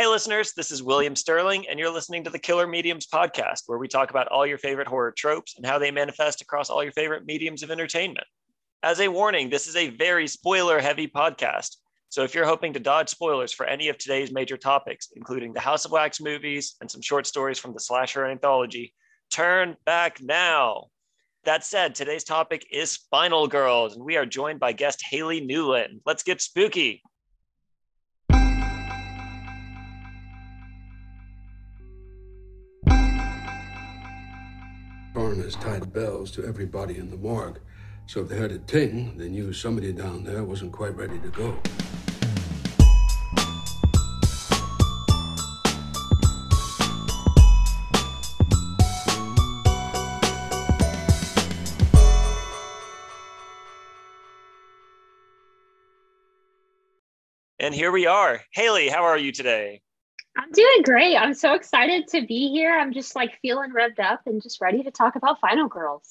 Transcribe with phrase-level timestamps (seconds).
[0.00, 3.76] Hey, listeners, this is William Sterling, and you're listening to the Killer Mediums podcast, where
[3.76, 6.94] we talk about all your favorite horror tropes and how they manifest across all your
[6.94, 8.26] favorite mediums of entertainment.
[8.82, 11.76] As a warning, this is a very spoiler heavy podcast.
[12.08, 15.60] So if you're hoping to dodge spoilers for any of today's major topics, including the
[15.60, 18.94] House of Wax movies and some short stories from the Slash/Her anthology,
[19.30, 20.86] turn back now.
[21.44, 26.00] That said, today's topic is Final Girls, and we are joined by guest Haley Newlin.
[26.06, 27.02] Let's get spooky.
[35.56, 37.58] Tied bells to everybody in the morgue,
[38.06, 41.28] so if they heard a ting, they knew somebody down there wasn't quite ready to
[41.28, 41.58] go.
[57.58, 58.40] And here we are.
[58.52, 59.82] Haley, how are you today?
[60.36, 61.16] I'm doing great.
[61.16, 62.72] I'm so excited to be here.
[62.72, 66.08] I'm just like feeling revved up and just ready to talk about Final Girls.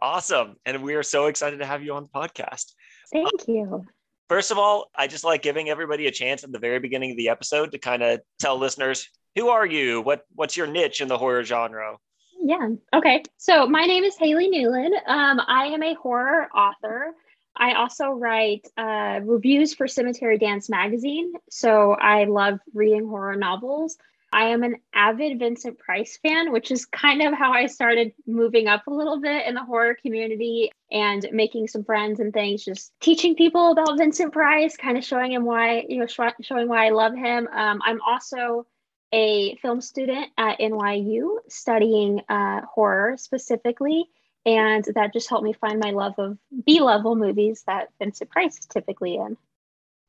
[0.00, 0.56] Awesome.
[0.64, 2.72] And we are so excited to have you on the podcast.
[3.12, 3.84] Thank you.
[4.28, 7.16] First of all, I just like giving everybody a chance at the very beginning of
[7.16, 10.00] the episode to kind of tell listeners who are you?
[10.00, 11.96] What what's your niche in the horror genre?
[12.40, 12.68] Yeah.
[12.94, 13.22] Okay.
[13.36, 14.92] So my name is Haley Newlin.
[15.06, 17.14] Um, I am a horror author.
[17.56, 21.32] I also write uh, reviews for Cemetery Dance magazine.
[21.50, 23.96] So I love reading horror novels.
[24.32, 28.66] I am an avid Vincent Price fan, which is kind of how I started moving
[28.66, 32.92] up a little bit in the horror community and making some friends and things, just
[33.00, 36.86] teaching people about Vincent Price, kind of showing him why, you know, sh- showing why
[36.86, 37.48] I love him.
[37.50, 38.66] Um, I'm also
[39.12, 44.06] a film student at NYU studying uh, horror specifically.
[44.46, 48.56] And that just helped me find my love of B level movies that Vincent Price
[48.58, 49.36] is typically in.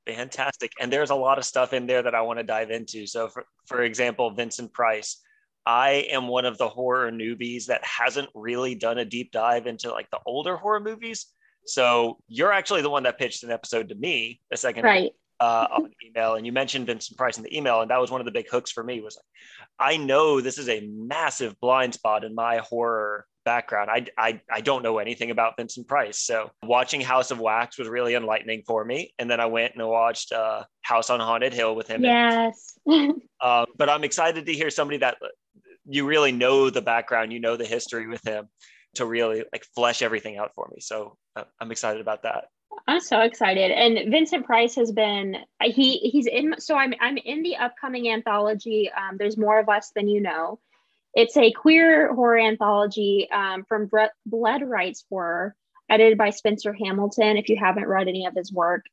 [0.06, 0.72] Fantastic.
[0.80, 3.08] And there's a lot of stuff in there that I want to dive into.
[3.08, 5.20] So, for, for example, Vincent Price,
[5.66, 9.92] I am one of the horror newbies that hasn't really done a deep dive into
[9.92, 11.26] like the older horror movies.
[11.66, 15.12] So, you're actually the one that pitched an episode to me a second right.
[15.42, 18.22] uh, on email, and you mentioned Vincent Price in the email, and that was one
[18.22, 19.02] of the big hooks for me.
[19.02, 23.90] Was like, I know this is a massive blind spot in my horror background.
[23.90, 26.20] I, I, I don't know anything about Vincent Price.
[26.20, 29.14] So watching House of Wax was really enlightening for me.
[29.18, 32.04] And then I went and watched uh, House on Haunted Hill with him.
[32.04, 32.78] Yes.
[33.40, 35.16] uh, but I'm excited to hear somebody that
[35.86, 38.50] you really know the background, you know the history with him
[38.96, 40.82] to really like flesh everything out for me.
[40.82, 42.50] So uh, I'm excited about that.
[42.86, 43.72] I'm so excited.
[43.72, 48.92] And Vincent Price has been he he's in so I'm I'm in the upcoming anthology.
[48.92, 50.60] Um, There's more of us than you know.
[51.18, 55.56] It's a queer horror anthology um, from Bre- Blood Rites Horror,
[55.90, 57.38] edited by Spencer Hamilton.
[57.38, 58.86] If you haven't read any of his work,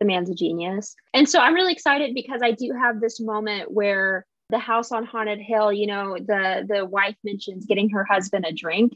[0.00, 0.96] the man's a genius.
[1.12, 5.04] And so I'm really excited because I do have this moment where the house on
[5.04, 8.94] Haunted Hill, you know, the the wife mentions getting her husband a drink.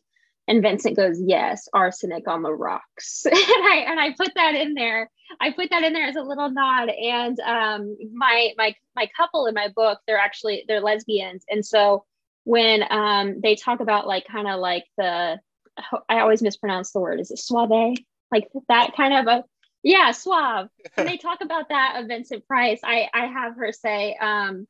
[0.48, 3.24] And Vincent goes, Yes, arsenic on the rocks.
[3.26, 5.10] and I and I put that in there.
[5.38, 6.88] I put that in there as a little nod.
[6.88, 11.44] And um my my my couple in my book, they're actually they're lesbians.
[11.50, 12.06] And so
[12.50, 15.38] when um, they talk about like kind of like the
[16.09, 17.21] I always mispronounce the word.
[17.21, 17.97] Is it suave?
[18.33, 19.44] Like that kind of a
[19.84, 20.69] yeah, suave.
[20.97, 24.66] When they talk about that of Vincent Price, I I have her say, um,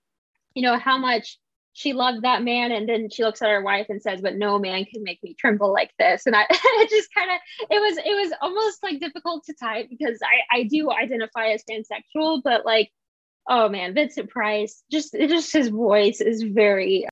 [0.54, 1.38] you know, how much
[1.72, 4.58] she loved that man, and then she looks at her wife and says, "But no
[4.58, 7.38] man can make me tremble like this." And I it just kind of
[7.70, 11.64] it was it was almost like difficult to type because I I do identify as
[11.64, 12.90] pansexual, but like
[13.48, 17.06] oh man, Vincent Price, just just his voice is very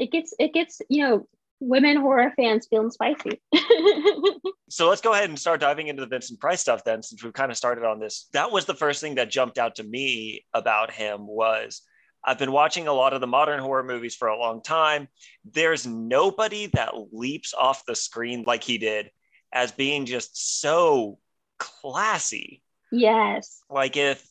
[0.00, 1.28] it gets it gets you know
[1.60, 3.40] women horror fans feeling spicy.
[4.70, 7.34] so let's go ahead and start diving into the Vincent Price stuff then, since we've
[7.34, 8.28] kind of started on this.
[8.32, 11.82] That was the first thing that jumped out to me about him was
[12.24, 15.08] I've been watching a lot of the modern horror movies for a long time.
[15.44, 19.10] There's nobody that leaps off the screen like he did
[19.52, 21.18] as being just so
[21.58, 22.62] classy.
[22.90, 23.60] Yes.
[23.68, 24.26] Like if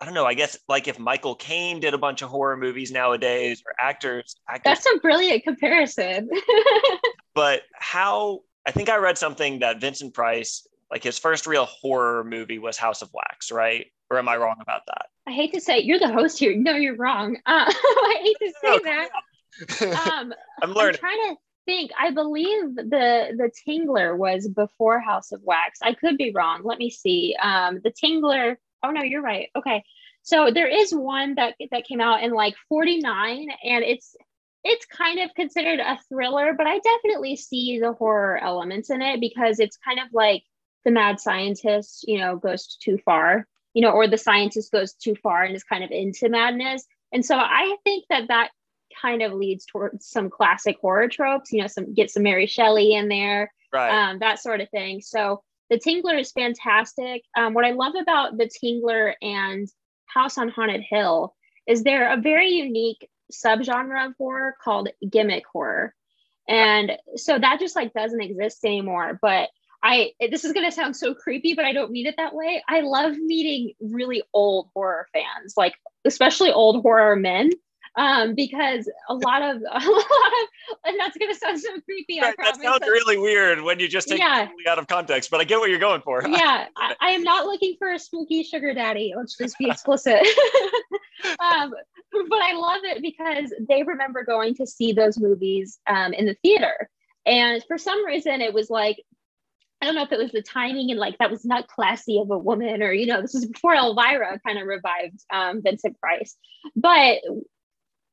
[0.00, 0.26] I don't know.
[0.26, 4.36] I guess like if Michael Caine did a bunch of horror movies nowadays, or actors,
[4.48, 6.28] actors That's a brilliant comparison.
[7.34, 8.40] but how?
[8.66, 12.76] I think I read something that Vincent Price, like his first real horror movie, was
[12.76, 13.86] House of Wax, right?
[14.10, 15.06] Or am I wrong about that?
[15.26, 16.54] I hate to say, you're the host here.
[16.56, 17.36] No, you're wrong.
[17.46, 19.08] Uh, I hate to say that.
[20.12, 20.96] um, I'm learning.
[20.96, 21.90] I'm trying to think.
[21.98, 25.78] I believe the the Tingler was before House of Wax.
[25.82, 26.60] I could be wrong.
[26.64, 27.34] Let me see.
[27.40, 29.48] Um, the Tingler Oh no, you're right.
[29.56, 29.82] Okay.
[30.22, 34.16] So there is one that that came out in like 49 and it's
[34.64, 39.20] it's kind of considered a thriller, but I definitely see the horror elements in it
[39.20, 40.42] because it's kind of like
[40.84, 45.14] the mad scientist, you know, goes too far, you know, or the scientist goes too
[45.14, 46.84] far and is kind of into madness.
[47.12, 48.50] And so I think that that
[49.00, 52.94] kind of leads towards some classic horror tropes, you know, some get some Mary Shelley
[52.94, 54.10] in there, right.
[54.10, 55.00] um, that sort of thing.
[55.00, 57.22] So the Tingler is fantastic.
[57.36, 59.68] Um, what I love about the Tingler and
[60.06, 61.34] House on Haunted Hill
[61.66, 65.94] is they're a very unique subgenre of horror called gimmick horror.
[66.48, 69.18] And so that just like doesn't exist anymore.
[69.20, 69.48] But
[69.82, 72.62] I this is gonna sound so creepy, but I don't mean it that way.
[72.68, 75.74] I love meeting really old horror fans, like
[76.04, 77.50] especially old horror men
[77.96, 82.20] um, because a lot of a lot of and that's gonna sound so creepy.
[82.20, 84.42] Right, that sounds but, really weird when you just take yeah.
[84.42, 86.22] it totally out of context, but I get what you're going for.
[86.26, 89.14] Yeah, I, I, am not looking for a spooky sugar daddy.
[89.16, 90.20] Let's just be explicit.
[91.40, 91.72] um,
[92.28, 96.36] but I love it because they remember going to see those movies um, in the
[96.42, 96.88] theater,
[97.24, 99.02] and for some reason it was like
[99.82, 102.30] I don't know if it was the timing and like that was not classy of
[102.30, 106.36] a woman or you know this was before Elvira kind of revived um, Vincent Price,
[106.74, 107.18] but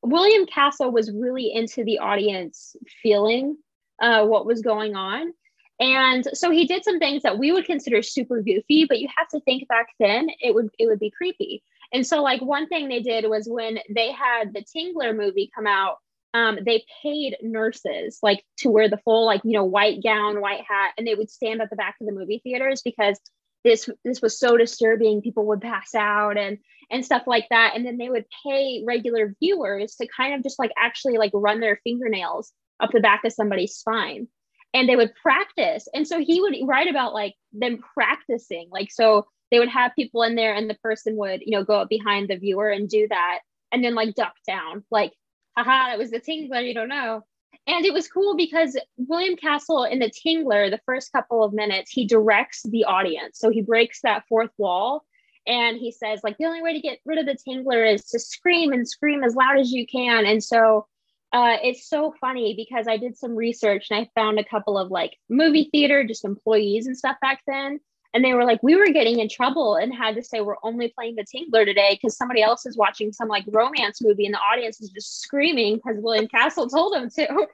[0.04, 3.56] William Castle was really into the audience feeling
[4.00, 5.32] uh, what was going on.
[5.80, 9.28] And so he did some things that we would consider super goofy, but you have
[9.28, 11.62] to think back then it would it would be creepy.
[11.92, 15.66] And so like one thing they did was when they had the Tingler movie come
[15.66, 15.96] out,
[16.32, 20.64] um, they paid nurses like to wear the full like you know white gown, white
[20.68, 23.18] hat, and they would stand at the back of the movie theaters because
[23.64, 26.58] this this was so disturbing people would pass out and
[26.90, 27.72] and stuff like that.
[27.74, 31.60] And then they would pay regular viewers to kind of just like actually like run
[31.60, 34.28] their fingernails up the back of somebody's spine.
[34.74, 35.88] And they would practice.
[35.94, 38.68] And so he would write about like them practicing.
[38.70, 41.80] Like so they would have people in there and the person would you know go
[41.80, 43.40] up behind the viewer and do that
[43.72, 44.84] and then like duck down.
[44.90, 45.12] Like
[45.56, 47.22] haha that was the tingler you don't know
[47.66, 51.90] and it was cool because William Castle in the Tingler, the first couple of minutes,
[51.90, 53.38] he directs the audience.
[53.38, 55.04] So he breaks that fourth wall
[55.46, 58.18] and he says, like, the only way to get rid of the Tingler is to
[58.18, 60.26] scream and scream as loud as you can.
[60.26, 60.86] And so
[61.32, 64.90] uh, it's so funny because I did some research and I found a couple of
[64.90, 67.80] like movie theater, just employees and stuff back then.
[68.14, 70.88] And they were like, we were getting in trouble and had to say we're only
[70.88, 74.38] playing the Tingler today because somebody else is watching some like romance movie and the
[74.38, 77.46] audience is just screaming because William Castle told them to.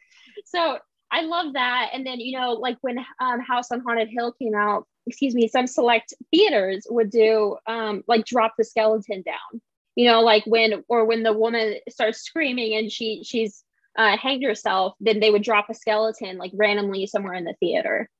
[0.45, 0.79] so
[1.11, 1.91] I love that.
[1.95, 5.49] And then, you know, like when um, House on Haunted Hill came out, excuse me,
[5.49, 9.63] some select theaters would do um, like drop the skeleton down,
[9.97, 13.65] you know, like when, or when the woman starts screaming and she, she's
[13.97, 18.11] uh, hanged herself, then they would drop a skeleton like randomly somewhere in the theater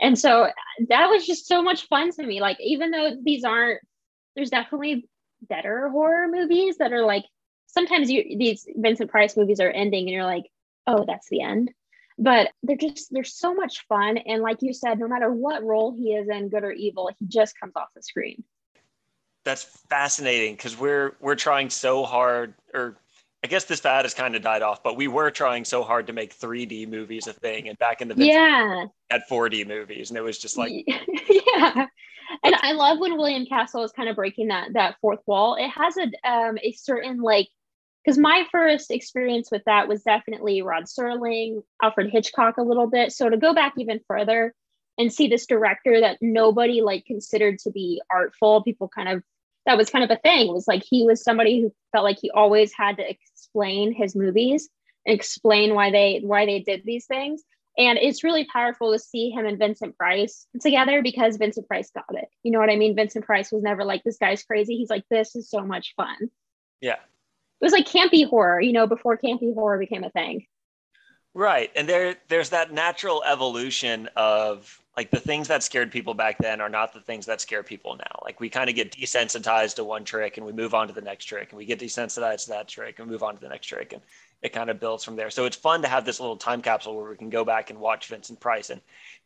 [0.00, 0.50] and so uh,
[0.88, 2.40] that was just so much fun to me.
[2.40, 3.80] Like even though these aren't
[4.36, 5.08] there's definitely
[5.42, 7.24] better horror movies that are like
[7.66, 10.44] sometimes you these vincent price movies are ending and you're like
[10.86, 11.70] oh that's the end.
[12.16, 14.18] But they're just they're so much fun.
[14.18, 17.26] And like you said no matter what role he is in good or evil he
[17.26, 18.44] just comes off the screen.
[19.44, 22.96] That's fascinating because we're we're trying so hard or
[23.44, 26.06] I guess this fad has kind of died off, but we were trying so hard
[26.06, 27.68] to make 3D movies a thing.
[27.68, 31.86] And back in the yeah, had 4D movies, and it was just like yeah.
[32.42, 35.56] And I love when William Castle is kind of breaking that that fourth wall.
[35.56, 37.48] It has a um a certain like
[38.02, 43.12] because my first experience with that was definitely Rod Serling, Alfred Hitchcock a little bit.
[43.12, 44.54] So to go back even further
[44.96, 49.22] and see this director that nobody like considered to be artful, people kind of
[49.66, 50.48] that was kind of a thing.
[50.48, 53.08] It was like he was somebody who felt like he always had to
[53.54, 54.68] explain his movies
[55.06, 57.42] and explain why they why they did these things.
[57.76, 62.04] And it's really powerful to see him and Vincent Price together because Vincent Price got
[62.10, 62.28] it.
[62.44, 62.94] You know what I mean?
[62.94, 64.76] Vincent Price was never like, this guy's crazy.
[64.76, 66.30] He's like, this is so much fun.
[66.80, 66.94] Yeah.
[66.94, 70.46] It was like campy horror, you know, before campy horror became a thing.
[71.32, 71.70] Right.
[71.74, 76.60] And there there's that natural evolution of like the things that scared people back then
[76.60, 78.20] are not the things that scare people now.
[78.22, 81.00] Like we kind of get desensitized to one trick and we move on to the
[81.00, 83.66] next trick and we get desensitized to that trick and move on to the next
[83.66, 84.02] trick and
[84.42, 85.30] it kind of builds from there.
[85.30, 87.80] So it's fun to have this little time capsule where we can go back and
[87.80, 88.80] watch Vincent Price and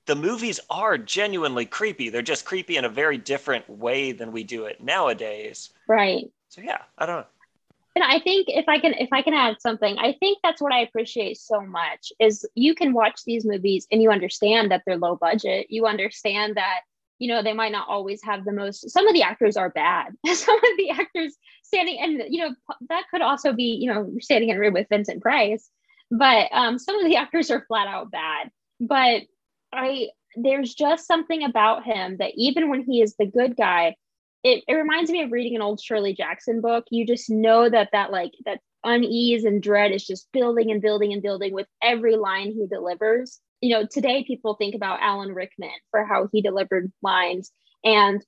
[0.06, 2.08] the movies are genuinely creepy.
[2.08, 5.70] They're just creepy in a very different way than we do it nowadays.
[5.86, 6.30] Right.
[6.48, 7.26] So yeah, I don't know
[7.98, 10.72] and i think if i can if i can add something i think that's what
[10.72, 14.96] i appreciate so much is you can watch these movies and you understand that they're
[14.96, 15.66] low budget.
[15.68, 16.80] You understand that
[17.18, 20.14] you know they might not always have the most some of the actors are bad.
[20.32, 22.54] Some of the actors standing and you know
[22.88, 25.68] that could also be you know standing in a room with vincent price
[26.10, 28.50] but um, some of the actors are flat out bad.
[28.80, 29.22] But
[29.72, 33.96] i there's just something about him that even when he is the good guy
[34.42, 36.84] it, it reminds me of reading an old Shirley Jackson book.
[36.90, 41.12] You just know that that like that unease and dread is just building and building
[41.12, 43.40] and building with every line he delivers.
[43.60, 47.50] You know, today people think about Alan Rickman for how he delivered lines.
[47.84, 48.24] And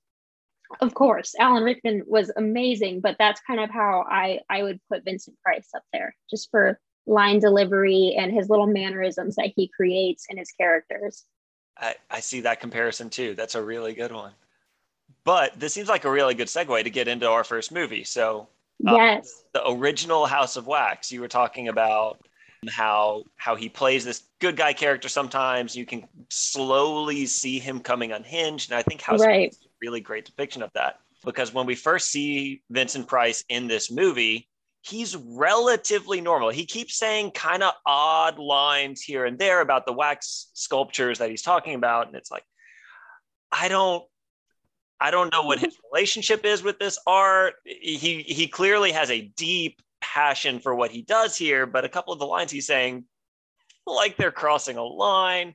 [0.80, 5.04] Of course, Alan Rickman was amazing, but that's kind of how I I would put
[5.04, 10.26] Vincent Price up there, just for line delivery and his little mannerisms that he creates
[10.28, 11.24] in his characters.
[11.76, 13.34] I, I see that comparison too.
[13.34, 14.32] That's a really good one.
[15.24, 18.04] But this seems like a really good segue to get into our first movie.
[18.04, 18.48] So,
[18.86, 21.12] uh, yes, the original House of Wax.
[21.12, 22.18] You were talking about
[22.68, 28.12] how how he plays this good guy character sometimes you can slowly see him coming
[28.12, 29.50] unhinged and i think house right.
[29.50, 33.66] is a really great depiction of that because when we first see vincent price in
[33.66, 34.46] this movie
[34.82, 39.92] he's relatively normal he keeps saying kind of odd lines here and there about the
[39.92, 42.44] wax sculptures that he's talking about and it's like
[43.50, 44.04] i don't
[45.00, 47.54] I don't know what his relationship is with this art.
[47.64, 52.12] He he clearly has a deep passion for what he does here, but a couple
[52.12, 53.04] of the lines he's saying,
[53.86, 55.54] like they're crossing a line.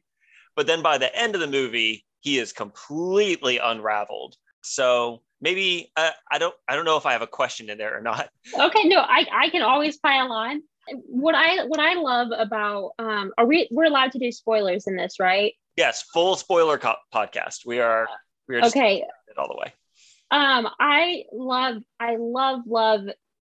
[0.56, 4.36] But then by the end of the movie, he is completely unraveled.
[4.62, 7.98] So maybe uh, I don't I don't know if I have a question in there
[7.98, 8.30] or not.
[8.60, 10.64] Okay, no, I I can always pile on.
[11.08, 14.96] What I what I love about um are we we're allowed to do spoilers in
[14.96, 15.54] this, right?
[15.76, 17.66] Yes, full spoiler co- podcast.
[17.66, 18.08] We are
[18.48, 19.04] we are okay
[19.38, 19.74] all the way.
[20.32, 23.02] Um, I love I love love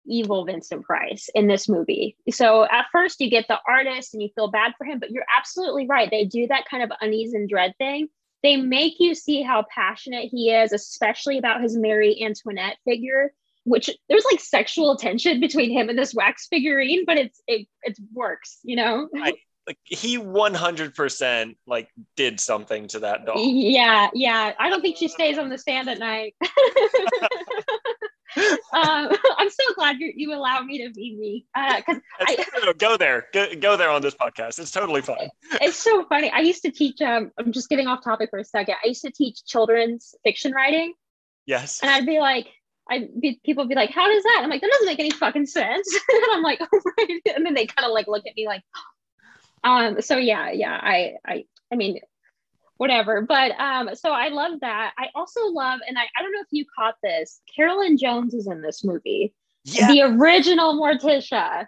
[0.06, 2.16] evil Vincent Price in this movie.
[2.30, 5.26] So at first you get the artist and you feel bad for him, but you're
[5.36, 6.10] absolutely right.
[6.10, 8.08] They do that kind of unease and dread thing.
[8.42, 13.32] They make you see how passionate he is, especially about his Marie Antoinette figure,
[13.64, 17.98] which there's like sexual tension between him and this wax figurine, but it's it it
[18.14, 19.08] works, you know.
[19.70, 23.36] Like he 100% like did something to that dog.
[23.38, 24.52] Yeah, yeah.
[24.58, 26.34] I don't think she stays on the stand at night.
[28.72, 31.46] um, I'm so glad you, you allow me to be me
[31.76, 32.00] because
[32.66, 34.58] uh, go there, go, go there on this podcast.
[34.58, 35.28] It's totally fine.
[35.60, 36.32] It's so funny.
[36.32, 37.00] I used to teach.
[37.00, 38.74] Um, I'm just getting off topic for a second.
[38.84, 40.94] I used to teach children's fiction writing.
[41.46, 41.78] Yes.
[41.80, 42.48] And I'd be like,
[42.90, 45.46] I'd be people be like, "How does that?" I'm like, "That doesn't make any fucking
[45.46, 48.46] sense." and I'm like, "Oh right," and then they kind of like look at me
[48.46, 48.62] like,
[49.64, 50.00] um.
[50.00, 50.78] So yeah, yeah.
[50.80, 52.00] I, I, I mean,
[52.76, 53.22] whatever.
[53.22, 54.92] But um, so I love that.
[54.98, 58.46] I also love, and I, I don't know if you caught this, Carolyn Jones is
[58.46, 59.34] in this movie.
[59.64, 59.88] Yeah.
[59.88, 61.66] The original Morticia.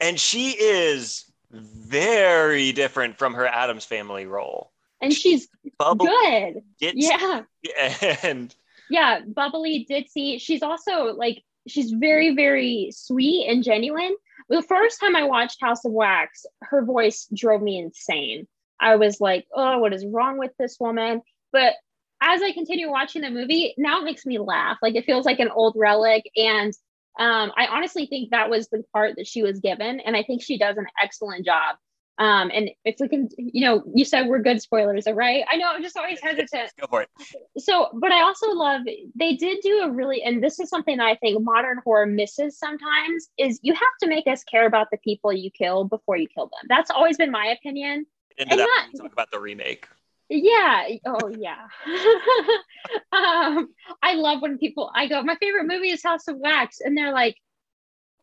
[0.00, 4.70] And she is very different from her Addams family role.
[5.00, 5.48] And she's
[5.78, 6.62] Bubble good.
[6.78, 7.42] yeah.
[8.22, 8.54] And
[8.90, 10.40] yeah, bubbly, ditzy.
[10.40, 14.14] She's also like she's very, very sweet and genuine.
[14.48, 18.46] The first time I watched House of Wax, her voice drove me insane.
[18.80, 21.22] I was like, oh, what is wrong with this woman?
[21.52, 21.74] But
[22.20, 24.78] as I continue watching the movie, now it makes me laugh.
[24.82, 26.30] Like it feels like an old relic.
[26.36, 26.72] And
[27.18, 30.00] um, I honestly think that was the part that she was given.
[30.00, 31.76] And I think she does an excellent job.
[32.18, 35.44] Um, and if we can, you know, you said we're good spoilers, right?
[35.50, 36.72] I know I'm just always hesitant.
[36.80, 37.10] Go for it.
[37.58, 38.82] So, but I also love
[39.16, 42.58] they did do a really, and this is something that I think modern horror misses
[42.58, 46.28] sometimes is you have to make us care about the people you kill before you
[46.28, 46.66] kill them.
[46.68, 48.06] That's always been my opinion
[48.38, 49.88] into that not, talk about the remake.
[50.28, 50.88] Yeah.
[51.06, 51.66] Oh, yeah.
[53.12, 53.68] um,
[54.02, 54.90] I love when people.
[54.94, 57.36] I go, my favorite movie is House of Wax, and they're like,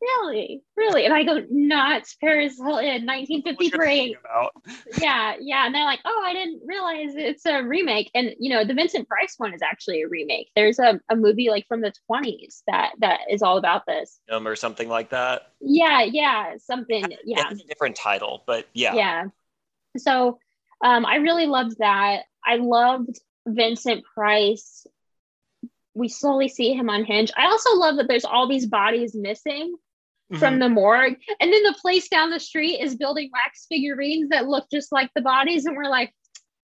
[0.01, 2.15] really, really, and I go, nuts.
[2.19, 4.17] Paris Hilton, 1953.
[5.01, 8.09] yeah, yeah, and they're like, oh, I didn't realize it's a remake.
[8.15, 10.49] And you know, the Vincent Price one is actually a remake.
[10.55, 14.19] There's a, a movie like from the 20s that that is all about this.
[14.29, 15.51] Um, or something like that.
[15.61, 17.05] Yeah, yeah, something.
[17.23, 19.25] Yeah, it's a different title, but yeah, yeah.
[19.97, 20.39] So
[20.83, 22.23] um, I really loved that.
[22.45, 24.87] I loved Vincent Price.
[25.93, 27.33] We slowly see him unhinged.
[27.37, 29.75] I also love that there's all these bodies missing
[30.31, 30.39] mm-hmm.
[30.39, 31.17] from the morgue.
[31.39, 35.11] And then the place down the street is building wax figurines that look just like
[35.15, 35.65] the bodies.
[35.65, 36.13] And we're like,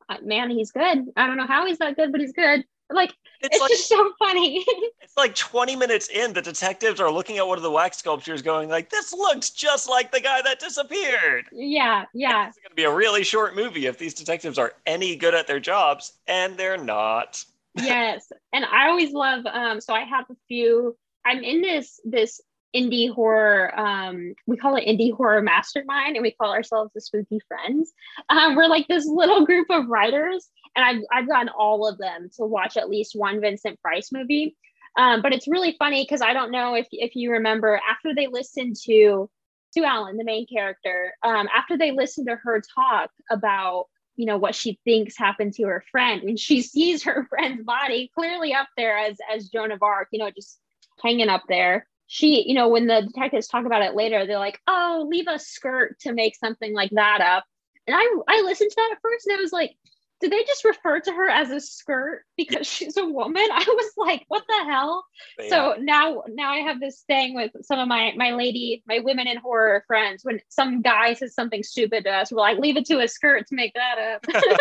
[0.10, 1.06] uh, man, he's good.
[1.16, 2.64] I don't know how he's that good, but he's good.
[2.90, 4.66] Like it's, it's like, just so funny.
[5.02, 8.42] it's like 20 minutes in, the detectives are looking at one of the wax sculptures,
[8.42, 12.48] going like, "This looks just like the guy that disappeared." Yeah, yeah.
[12.48, 15.48] It's going to be a really short movie if these detectives are any good at
[15.48, 17.44] their jobs, and they're not.
[17.76, 19.46] yes, and I always love.
[19.46, 20.96] Um, so I have a few.
[21.26, 22.40] I'm in this this
[22.78, 27.40] indie horror um we call it indie horror mastermind and we call ourselves the spooky
[27.48, 27.92] friends.
[28.30, 32.30] Um, we're like this little group of writers and I've, I've gotten all of them
[32.38, 34.56] to watch at least one vincent price movie.
[34.98, 38.28] Um, but it's really funny because i don't know if, if you remember after they
[38.28, 39.30] listened to
[39.74, 44.38] sue allen the main character um, after they listened to her talk about you know
[44.38, 48.68] what she thinks happened to her friend when she sees her friend's body clearly up
[48.76, 50.60] there as as joan of arc you know just
[51.04, 54.60] hanging up there she, you know, when the detectives talk about it later, they're like,
[54.66, 57.44] oh, leave a skirt to make something like that up.
[57.86, 59.76] And I, I listened to that at first and I was like,
[60.20, 63.48] did they just refer to her as a skirt because she's a woman?
[63.52, 65.06] I was like, what the hell?
[65.40, 65.50] Yeah.
[65.50, 69.28] So now now I have this thing with some of my my lady, my women
[69.28, 70.24] in horror friends.
[70.24, 73.48] When some guy says something stupid to us, we're like, leave it to a skirt
[73.48, 74.26] to make that up.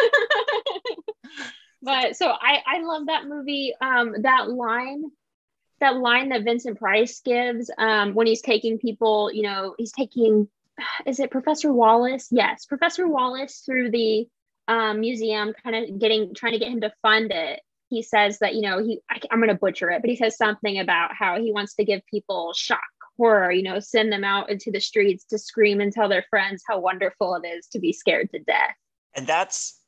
[1.82, 3.72] but so I I love that movie.
[3.80, 5.04] Um that line
[5.80, 10.48] that line that Vincent Price gives um when he's taking people, you know, he's taking
[11.06, 12.28] is it Professor Wallace?
[12.30, 14.28] Yes, Professor Wallace through the
[14.68, 17.60] um, museum, kind of getting trying to get him to fund it.
[17.88, 20.36] He says that you know he I, I'm going to butcher it, but he says
[20.36, 22.80] something about how he wants to give people shock
[23.16, 26.62] horror, you know, send them out into the streets to scream and tell their friends
[26.68, 28.74] how wonderful it is to be scared to death.
[29.14, 29.80] And that's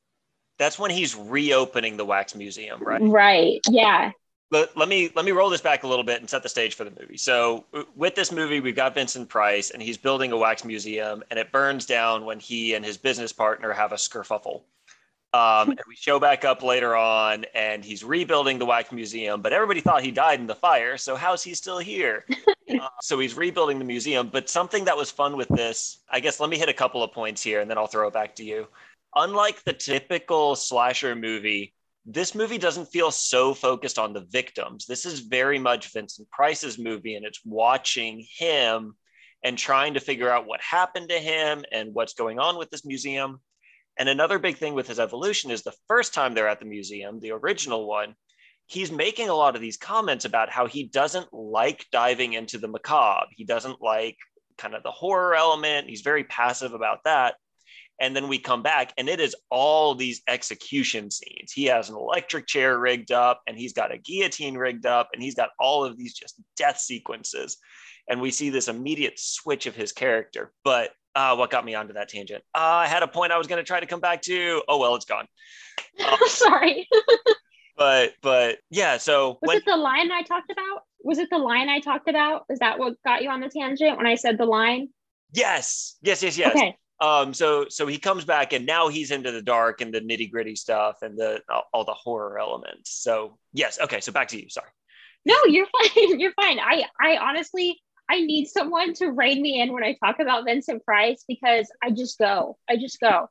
[0.58, 3.00] that's when he's reopening the wax museum, right?
[3.02, 3.60] Right.
[3.68, 4.12] Yeah
[4.50, 6.74] let, let me let me roll this back a little bit and set the stage
[6.74, 7.16] for the movie.
[7.16, 7.64] So
[7.94, 11.52] with this movie, we've got Vincent Price, and he's building a wax museum, and it
[11.52, 14.62] burns down when he and his business partner have a skerfuffle.
[15.34, 19.52] Um, and we show back up later on, and he's rebuilding the wax museum, but
[19.52, 20.96] everybody thought he died in the fire.
[20.96, 22.24] So how's he still here?
[22.70, 24.30] uh, so he's rebuilding the museum.
[24.32, 27.12] But something that was fun with this, I guess, let me hit a couple of
[27.12, 28.66] points here, and then I'll throw it back to you.
[29.14, 31.74] Unlike the typical slasher movie
[32.06, 34.86] this movie doesn't feel so focused on the victims.
[34.86, 38.94] This is very much Vincent Price's movie, and it's watching him
[39.44, 42.84] and trying to figure out what happened to him and what's going on with this
[42.84, 43.40] museum.
[43.98, 47.20] And another big thing with his evolution is the first time they're at the museum,
[47.20, 48.14] the original one,
[48.66, 52.68] he's making a lot of these comments about how he doesn't like diving into the
[52.68, 53.26] macabre.
[53.34, 54.16] He doesn't like
[54.56, 55.88] kind of the horror element.
[55.88, 57.36] He's very passive about that.
[58.00, 61.52] And then we come back and it is all these execution scenes.
[61.52, 65.22] He has an electric chair rigged up and he's got a guillotine rigged up and
[65.22, 67.58] he's got all of these just death sequences.
[68.08, 70.52] And we see this immediate switch of his character.
[70.64, 72.44] But uh, what got me onto that tangent?
[72.54, 74.62] Uh, I had a point I was going to try to come back to.
[74.68, 75.26] Oh, well, it's gone.
[76.00, 76.88] Uh, Sorry.
[77.76, 78.98] but, but yeah.
[78.98, 80.82] So was when, it the line I talked about?
[81.02, 82.44] Was it the line I talked about?
[82.48, 84.88] Is that what got you on the tangent when I said the line?
[85.32, 86.54] Yes, yes, yes, yes.
[86.54, 90.00] Okay um so so he comes back and now he's into the dark and the
[90.00, 91.40] nitty gritty stuff and the
[91.72, 92.90] all the horror elements.
[92.90, 93.78] So yes.
[93.80, 94.48] Okay so back to you.
[94.48, 94.70] Sorry.
[95.24, 96.20] No you're fine.
[96.20, 96.58] You're fine.
[96.58, 100.84] I i honestly i need someone to rein me in when i talk about vincent
[100.84, 102.58] price because i just go.
[102.68, 103.28] I just go.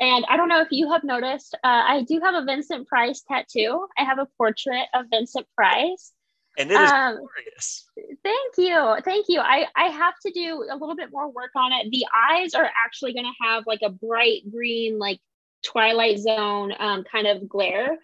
[0.00, 3.22] And i don't know if you have noticed uh, i do have a vincent price
[3.26, 3.86] tattoo.
[3.98, 6.12] I have a portrait of vincent price
[6.58, 7.86] and it is um, glorious.
[8.24, 9.40] Thank you, thank you.
[9.40, 11.90] I I have to do a little bit more work on it.
[11.90, 15.20] The eyes are actually going to have like a bright green, like
[15.62, 17.96] Twilight Zone um, kind of glare,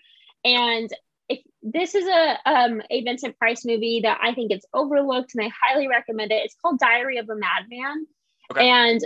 [0.45, 0.91] and
[1.29, 5.45] if this is a um a Vincent Price movie that I think it's overlooked and
[5.45, 6.45] I highly recommend it.
[6.45, 8.07] It's called Diary of a Madman,
[8.53, 8.69] okay.
[8.69, 9.01] and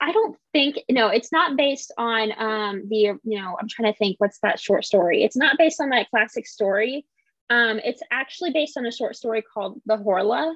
[0.00, 3.98] I don't think no, it's not based on um the you know I'm trying to
[3.98, 5.24] think what's that short story.
[5.24, 7.06] It's not based on that classic story.
[7.50, 10.54] Um, it's actually based on a short story called The Horla.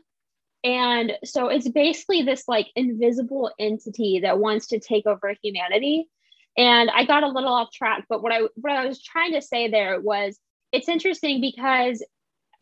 [0.65, 6.09] And so it's basically this like invisible entity that wants to take over humanity.
[6.57, 9.43] And I got a little off track, but what I what I was trying to
[9.43, 10.39] say there was
[10.73, 12.03] it's interesting because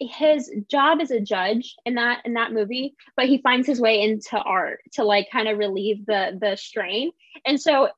[0.00, 4.02] his job as a judge in that in that movie but he finds his way
[4.02, 7.12] into art to like kind of relieve the the strain
[7.46, 7.88] and so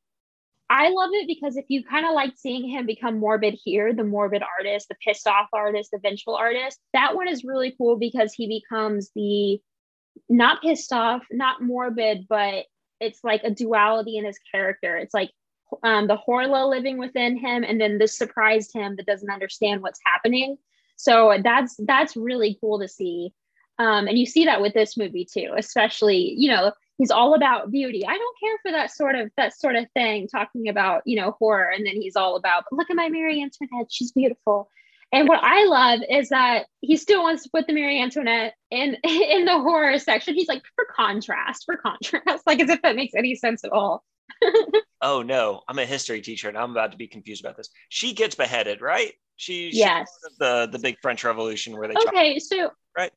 [0.69, 4.03] I love it because if you kind of like seeing him become morbid here, the
[4.05, 8.33] morbid artist, the pissed off artist, the vengeful artist, that one is really cool because
[8.33, 9.61] he becomes the
[10.29, 12.65] not pissed off, not morbid, but
[13.01, 14.97] it's like a duality in his character.
[14.97, 15.31] It's like
[15.83, 20.01] um, the Horla living within him, and then the surprised him that doesn't understand what's
[20.05, 20.57] happening.
[20.97, 23.33] So that's that's really cool to see,
[23.79, 27.71] um, and you see that with this movie too, especially you know he's all about
[27.71, 28.05] beauty.
[28.07, 31.33] I don't care for that sort of that sort of thing, talking about you know
[31.39, 34.71] horror, and then he's all about look at my Marie Antoinette, she's beautiful.
[35.13, 38.97] And what I love is that he still wants to put the Marie Antoinette in
[39.05, 40.35] in the horror section.
[40.35, 44.05] He's like for contrast, for contrast, like as if that makes any sense at all.
[45.01, 47.71] oh no, I'm a history teacher and I'm about to be confused about this.
[47.89, 49.13] She gets beheaded, right?
[49.37, 53.13] She yes, the the big French Revolution where they okay, so right,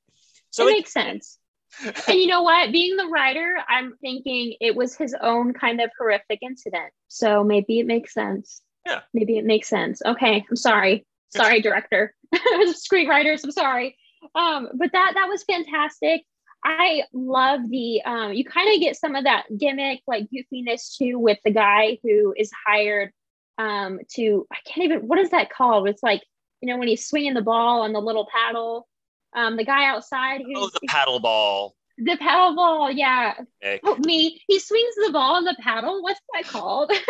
[0.50, 1.40] so it makes sense
[1.84, 2.72] and you know what?
[2.72, 6.92] Being the writer, I'm thinking it was his own kind of horrific incident.
[7.08, 8.62] So maybe it makes sense.
[8.86, 9.02] Yeah.
[9.14, 10.02] Maybe it makes sense.
[10.06, 10.46] Okay.
[10.50, 11.06] I'm sorry.
[11.30, 12.16] Sorry, director.
[12.36, 13.96] Screenwriters, I'm sorry.
[14.36, 16.24] Um, but that that was fantastic.
[16.64, 21.18] I love the um, you kind of get some of that gimmick like goofiness too
[21.18, 23.12] with the guy who is hired
[23.58, 25.88] um, to I can't even what is that called?
[25.88, 26.24] It's like
[26.62, 28.89] you know when he's swinging the ball on the little paddle
[29.36, 31.76] um, the guy outside who's oh, the paddle ball.
[31.98, 33.34] The paddle ball, yeah.
[33.62, 33.82] Nick.
[33.84, 34.42] Oh, me.
[34.48, 36.02] He swings the ball on the paddle.
[36.02, 36.92] What's that called?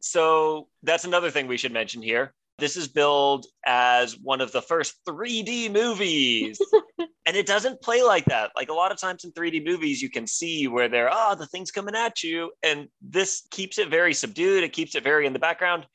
[0.00, 2.32] So that's another thing we should mention here.
[2.58, 6.60] This is billed as one of the first 3D movies.
[7.26, 8.52] and it doesn't play like that.
[8.54, 11.46] Like a lot of times in 3D movies, you can see where they're, oh, the
[11.46, 12.52] thing's coming at you.
[12.62, 14.62] And this keeps it very subdued.
[14.62, 15.86] It keeps it very in the background,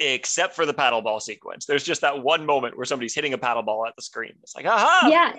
[0.00, 1.66] except for the paddle ball sequence.
[1.66, 4.32] There's just that one moment where somebody's hitting a paddle ball at the screen.
[4.42, 5.32] It's like, aha, Yeah.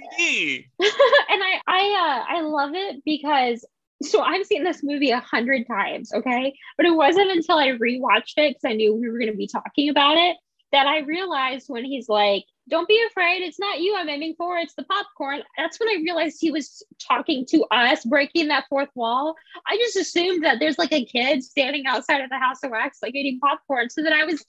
[1.30, 3.65] And I I uh I love it because
[4.02, 6.54] so I've seen this movie a hundred times, okay?
[6.78, 9.89] But it wasn't until I rewatched it because I knew we were gonna be talking
[9.89, 10.38] about it
[10.72, 14.58] that I realized when he's like, Don't be afraid, it's not you I'm aiming for,
[14.58, 15.41] it's the popcorn.
[15.58, 19.36] That's when I realized he was talking to us, breaking that fourth wall.
[19.67, 22.99] I just assumed that there's like a kid standing outside of the house of wax,
[23.01, 23.89] like eating popcorn.
[23.89, 24.45] So that I was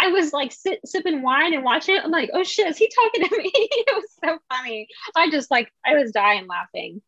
[0.00, 2.04] I was like sit, sipping wine and watching it.
[2.04, 3.50] I'm like, oh shit, is he talking to me?
[3.54, 4.86] it was so funny.
[5.16, 7.02] I just like, I was dying laughing.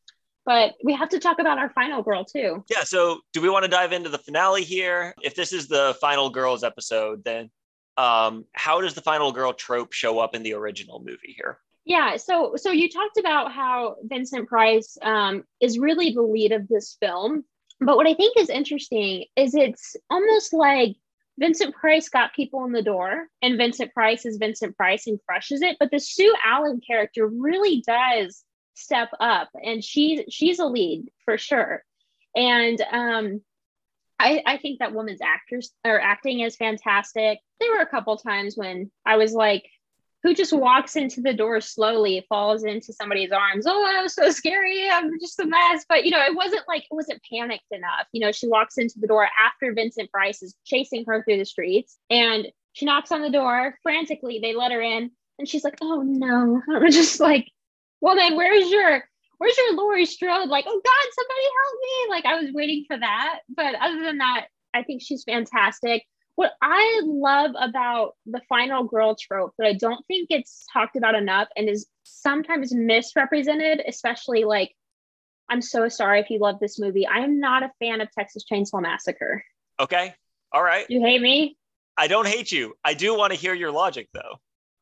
[0.44, 2.64] But we have to talk about our final girl too.
[2.68, 2.82] Yeah.
[2.82, 5.14] So, do we want to dive into the finale here?
[5.22, 7.50] If this is the final girls episode, then
[8.00, 11.58] um, how does the final girl trope show up in the original movie here?
[11.84, 12.16] Yeah.
[12.16, 16.96] So, so you talked about how Vincent Price um, is really the lead of this
[16.98, 17.44] film.
[17.78, 20.96] But what I think is interesting is it's almost like
[21.38, 25.62] Vincent Price got people in the door, and Vincent Price is Vincent Price and crushes
[25.62, 25.76] it.
[25.78, 31.36] But the Sue Allen character really does step up, and she's she's a lead for
[31.36, 31.82] sure.
[32.34, 33.40] And um,
[34.20, 37.38] I I think that woman's actors or acting is fantastic.
[37.58, 39.64] There were a couple times when I was like,
[40.22, 43.64] who just walks into the door slowly, falls into somebody's arms.
[43.66, 44.88] Oh, that was so scary.
[44.90, 45.84] I'm just a mess.
[45.88, 48.06] But you know, it wasn't like it wasn't panicked enough.
[48.12, 51.44] You know, she walks into the door after Vincent Price is chasing her through the
[51.44, 54.40] streets and she knocks on the door frantically.
[54.40, 56.62] They let her in and she's like, oh no.
[56.74, 57.50] I'm just like,
[58.00, 59.04] well then where's your
[59.40, 60.48] where's your Laurie Strode?
[60.48, 62.10] Like, oh God, somebody help me.
[62.10, 63.40] Like I was waiting for that.
[63.48, 66.04] But other than that, I think she's fantastic
[66.40, 71.14] what I love about the final girl trope that I don't think it's talked about
[71.14, 74.74] enough and is sometimes misrepresented, especially like,
[75.50, 77.06] I'm so sorry if you love this movie.
[77.06, 79.44] I am not a fan of Texas Chainsaw Massacre.
[79.78, 80.14] Okay.
[80.50, 80.86] All right.
[80.88, 81.58] You hate me?
[81.98, 82.72] I don't hate you.
[82.82, 84.40] I do want to hear your logic though.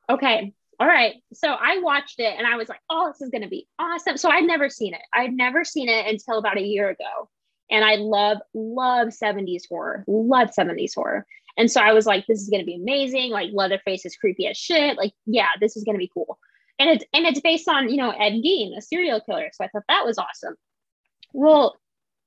[0.08, 0.52] Okay.
[0.80, 1.16] All right.
[1.32, 4.16] So I watched it and I was like, oh, this is going to be awesome.
[4.16, 5.00] So I'd never seen it.
[5.12, 7.28] I'd never seen it until about a year ago.
[7.70, 11.26] And I love, love 70s horror, love 70s horror.
[11.56, 13.30] And so I was like, this is gonna be amazing.
[13.30, 14.96] Like Leatherface is creepy as shit.
[14.96, 16.38] Like, yeah, this is gonna be cool.
[16.78, 19.50] And it's and it's based on, you know, Ed Gein, a serial killer.
[19.52, 20.54] So I thought that was awesome.
[21.32, 21.76] Well,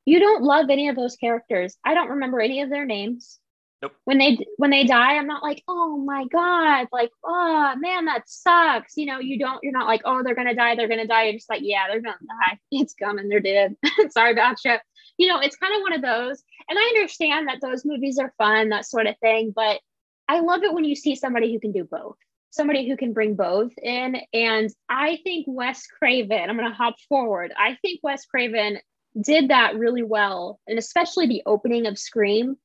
[0.05, 1.77] you don't love any of those characters.
[1.85, 3.39] I don't remember any of their names.
[3.81, 3.93] Nope.
[4.05, 8.29] When they when they die, I'm not like, oh my god, like, oh man, that
[8.29, 8.95] sucks.
[8.95, 11.23] You know, you don't, you're not like, oh, they're gonna die, they're gonna die.
[11.23, 12.59] You're just like, yeah, they're gonna die.
[12.71, 13.75] It's coming, they're dead.
[14.11, 14.77] Sorry about you
[15.21, 16.43] you know, it's kind of one of those.
[16.67, 19.53] And I understand that those movies are fun, that sort of thing.
[19.55, 19.79] But
[20.27, 22.15] I love it when you see somebody who can do both,
[22.49, 24.17] somebody who can bring both in.
[24.33, 27.53] And I think Wes Craven, I'm to hop forward.
[27.55, 28.79] I think Wes Craven
[29.19, 30.59] did that really well.
[30.67, 32.57] And especially the opening of Scream.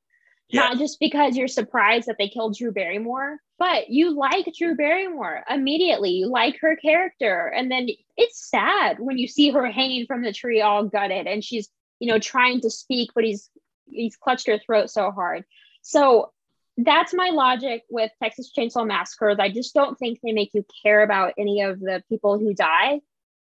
[0.53, 5.43] Not just because you're surprised that they killed Drew Barrymore, but you like Drew Barrymore
[5.49, 6.11] immediately.
[6.11, 7.47] You like her character.
[7.47, 11.43] And then it's sad when you see her hanging from the tree all gutted and
[11.43, 13.49] she's you know, trying to speak, but he's
[13.85, 15.45] he's clutched her throat so hard.
[15.81, 16.31] So
[16.77, 19.35] that's my logic with Texas Chainsaw Massacre.
[19.39, 23.01] I just don't think they make you care about any of the people who die.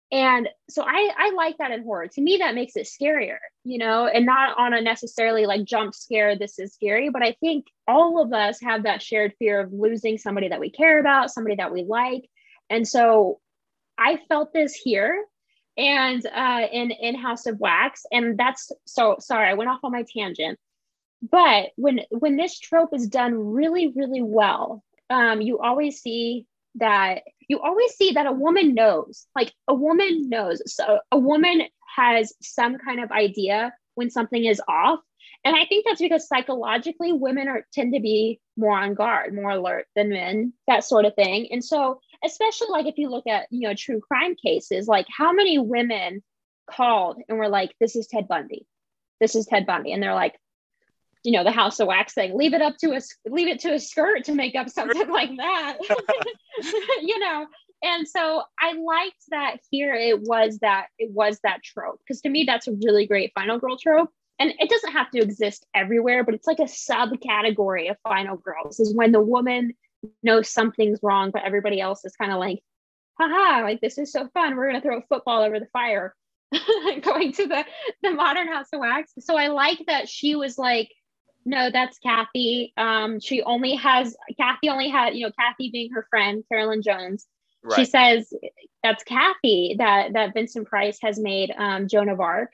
[0.09, 2.07] And so I, I like that in horror.
[2.07, 5.93] To me, that makes it scarier, you know, and not on a necessarily like jump
[5.93, 7.09] scare, this is scary.
[7.09, 10.69] But I think all of us have that shared fear of losing somebody that we
[10.69, 12.29] care about, somebody that we like.
[12.69, 13.39] And so
[13.97, 15.25] I felt this here
[15.77, 19.91] and uh, in in House of Wax, and that's so sorry I went off on
[19.91, 20.57] my tangent.
[21.21, 27.21] But when when this trope is done really really well, um, you always see that
[27.47, 30.61] you always see that a woman knows, like a woman knows.
[30.65, 31.63] So a woman
[31.95, 34.99] has some kind of idea when something is off,
[35.45, 39.51] and I think that's because psychologically women are tend to be more on guard, more
[39.51, 41.47] alert than men, that sort of thing.
[41.51, 45.31] And so especially like if you look at you know true crime cases like how
[45.31, 46.23] many women
[46.69, 48.65] called and were like this is ted bundy
[49.19, 50.35] this is ted bundy and they're like
[51.23, 53.73] you know the house of wax thing leave it up to us leave it to
[53.73, 55.77] a skirt to make up something like that
[57.01, 57.45] you know
[57.83, 62.29] and so i liked that here it was that it was that trope because to
[62.29, 66.23] me that's a really great final girl trope and it doesn't have to exist everywhere
[66.23, 69.73] but it's like a subcategory of final girls is when the woman
[70.23, 72.61] knows something's wrong, but everybody else is kind of like,
[73.19, 74.55] haha, like this is so fun.
[74.55, 76.15] We're gonna throw a football over the fire.
[77.01, 77.65] going to the
[78.01, 80.89] the modern house of wax so i like that she was like
[81.47, 82.73] no that's kathy.
[82.77, 87.25] Um she only has kathy only had you know kathy being her friend carolyn jones.
[87.63, 87.75] Right.
[87.75, 88.31] she says
[88.83, 92.51] that's kathy that that vincent price has made um joan of arc.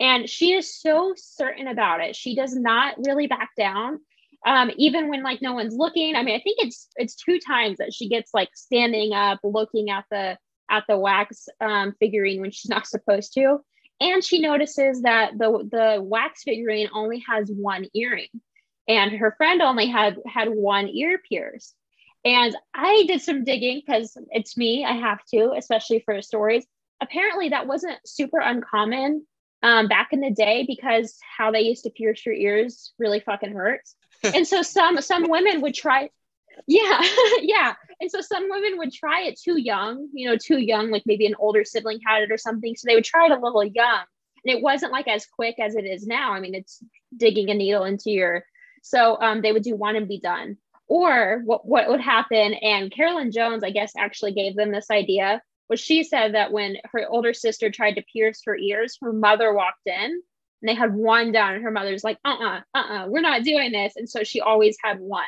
[0.00, 2.16] And she is so certain about it.
[2.16, 4.00] She does not really back down.
[4.46, 7.76] Um, even when like no one's looking i mean i think it's it's two times
[7.76, 10.38] that she gets like standing up looking at the
[10.70, 13.58] at the wax um, figurine when she's not supposed to.
[14.00, 18.28] And she notices that the the wax figurine only has one earring,
[18.88, 21.74] and her friend only had had one ear pierced.
[22.24, 26.66] And I did some digging because it's me, I have to, especially for stories.
[27.00, 29.26] Apparently, that wasn't super uncommon
[29.62, 33.52] um, back in the day because how they used to pierce your ears really fucking
[33.52, 33.94] hurts.
[34.22, 36.10] and so some some women would try
[36.66, 37.00] yeah
[37.40, 37.74] yeah.
[38.00, 41.26] And so some women would try it too young you know too young like maybe
[41.26, 42.74] an older sibling had it or something.
[42.76, 44.04] So they would try it a little young.
[44.44, 46.32] And it wasn't like as quick as it is now.
[46.32, 46.82] I mean it's
[47.16, 48.44] digging a needle into your
[48.82, 50.56] so um, they would do one and be done.
[50.88, 55.40] Or what, what would happen and carolyn jones i guess actually gave them this idea
[55.68, 59.54] was she said that when her older sister tried to pierce her ears her mother
[59.54, 60.20] walked in
[60.62, 63.94] and they had one done and her mother's like uh-uh uh-uh we're not doing this.
[63.96, 65.24] And so she always had one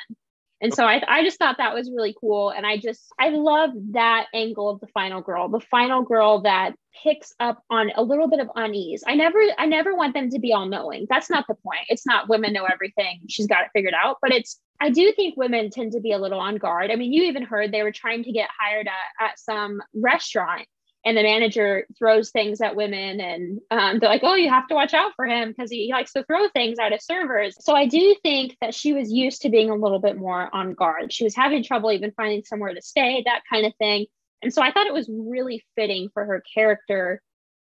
[0.62, 2.50] and so I, I just thought that was really cool.
[2.50, 6.74] And I just, I love that angle of the final girl, the final girl that
[7.02, 9.02] picks up on a little bit of unease.
[9.04, 11.06] I never, I never want them to be all knowing.
[11.10, 11.80] That's not the point.
[11.88, 13.22] It's not women know everything.
[13.28, 14.18] She's got it figured out.
[14.22, 16.92] But it's, I do think women tend to be a little on guard.
[16.92, 20.68] I mean, you even heard they were trying to get hired at, at some restaurant
[21.04, 24.74] and the manager throws things at women and um, they're like oh you have to
[24.74, 27.56] watch out for him because he likes to throw things at his servers.
[27.60, 30.74] So i do think that she was used to being a little bit more on
[30.74, 31.12] guard.
[31.12, 34.06] She was having trouble even finding somewhere to stay that kind of thing.
[34.42, 37.20] And so i thought it was really fitting for her character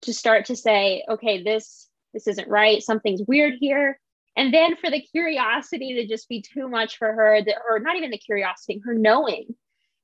[0.03, 2.81] to start to say okay this this isn't right.
[2.83, 3.99] Something's weird here.
[4.35, 8.11] And then for the curiosity to just be too much for her or not even
[8.11, 9.55] the curiosity her knowing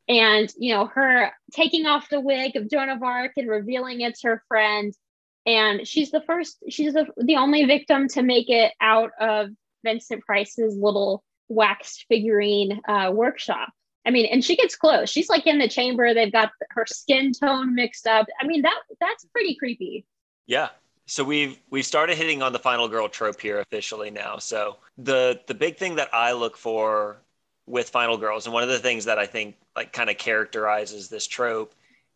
[0.09, 4.23] and you know her taking off the wig of joan of arc and revealing it's
[4.23, 4.93] her friend.
[5.45, 9.49] And she's the first she's the, the only victim to make it out of
[9.85, 13.69] vincent price's little waxed figurine uh, workshop.
[14.05, 15.09] I mean and she gets close.
[15.09, 16.13] She's like in the chamber.
[16.13, 18.25] They've got her skin tone mixed up.
[18.41, 20.05] I mean that that's pretty creepy.
[20.47, 20.69] Yeah.
[21.05, 24.37] So we've we've started hitting on the final girl trope here officially now.
[24.37, 27.21] So the the big thing that i look for
[27.69, 28.45] with final girls.
[28.45, 31.73] And one of the things that i think like kind of characterizes this trope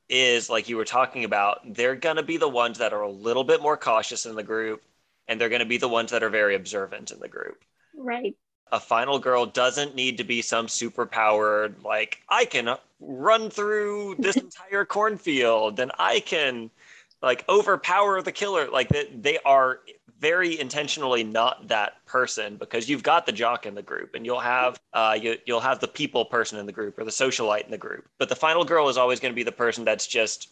[0.10, 3.10] is like you were talking about they're going to be the ones that are a
[3.10, 4.84] little bit more cautious in the group
[5.28, 7.64] and they're going to be the ones that are very observant in the group.
[7.96, 8.36] Right.
[8.74, 14.16] A final girl doesn't need to be some super powered like i can run through
[14.20, 16.72] this entire cornfield and i can
[17.24, 18.68] like overpower the killer.
[18.70, 19.80] Like they, they are
[20.20, 24.40] very intentionally not that person because you've got the jock in the group and you'll
[24.40, 27.72] have uh, you, you'll have the people person in the group or the socialite in
[27.72, 30.50] the group but the final girl is always going to be the person that's just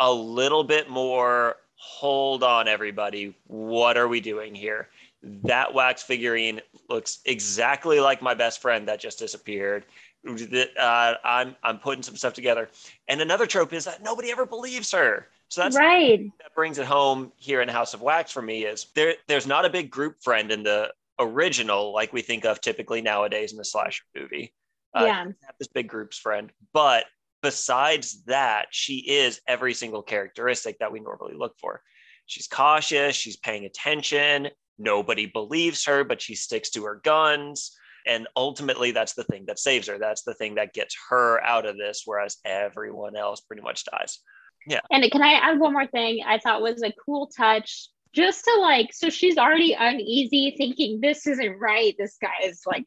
[0.00, 4.88] a little bit more hold on everybody what are we doing here
[5.22, 9.84] that wax figurine looks exactly like my best friend that just disappeared
[10.26, 12.68] uh, I'm I'm putting some stuff together.
[13.08, 15.28] And another trope is that nobody ever believes her.
[15.54, 16.32] So that's right.
[16.40, 19.14] That brings it home here in House of Wax for me is there.
[19.28, 23.52] There's not a big group friend in the original like we think of typically nowadays
[23.52, 24.52] in the slasher movie.
[24.96, 25.24] Uh, yeah.
[25.24, 27.04] Have this big group's friend, but
[27.40, 31.82] besides that, she is every single characteristic that we normally look for.
[32.26, 33.14] She's cautious.
[33.14, 34.48] She's paying attention.
[34.76, 37.76] Nobody believes her, but she sticks to her guns.
[38.08, 39.98] And ultimately, that's the thing that saves her.
[40.00, 44.18] That's the thing that gets her out of this, whereas everyone else pretty much dies.
[44.66, 44.80] Yeah.
[44.90, 47.88] And can I add one more thing I thought was a cool touch?
[48.12, 51.94] Just to like, so she's already uneasy, thinking this isn't right.
[51.98, 52.84] This guy is like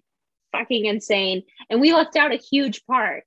[0.51, 1.43] fucking insane.
[1.69, 3.23] And we left out a huge part.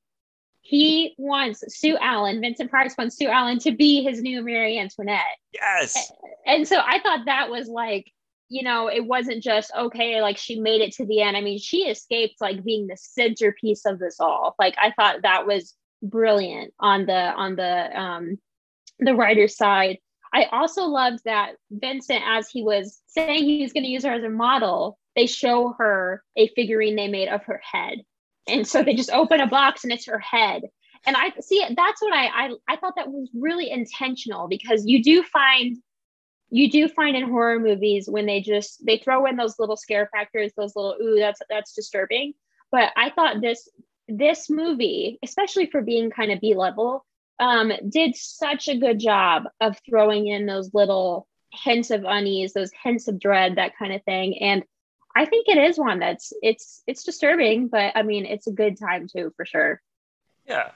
[0.62, 5.20] He wants Sue Allen, Vincent Price wants Sue Allen to be his new Marie Antoinette.
[5.52, 6.12] Yes.
[6.46, 8.10] And so I thought that was like,
[8.48, 11.36] you know, it wasn't just okay, like she made it to the end.
[11.36, 14.54] I mean, she escaped like being the centerpiece of this all.
[14.58, 18.38] Like I thought that was brilliant on the on the um
[18.98, 19.98] the writer's side.
[20.32, 24.12] I also loved that Vincent, as he was saying he was going to use her
[24.12, 27.98] as a model, they show her a figurine they made of her head.
[28.46, 30.62] And so they just open a box and it's her head.
[31.06, 35.02] And I see that's what I, I I thought that was really intentional because you
[35.02, 35.76] do find
[36.50, 40.10] you do find in horror movies when they just they throw in those little scare
[40.12, 42.34] factors, those little ooh, that's that's disturbing.
[42.70, 43.68] But I thought this
[44.10, 47.04] this movie, especially for being kind of B level,
[47.38, 52.70] um, did such a good job of throwing in those little hints of unease, those
[52.82, 54.38] hints of dread, that kind of thing.
[54.38, 54.62] And
[55.16, 58.78] I think it is one that's it's it's disturbing, but I mean it's a good
[58.78, 59.80] time too for sure.
[60.46, 60.70] Yeah.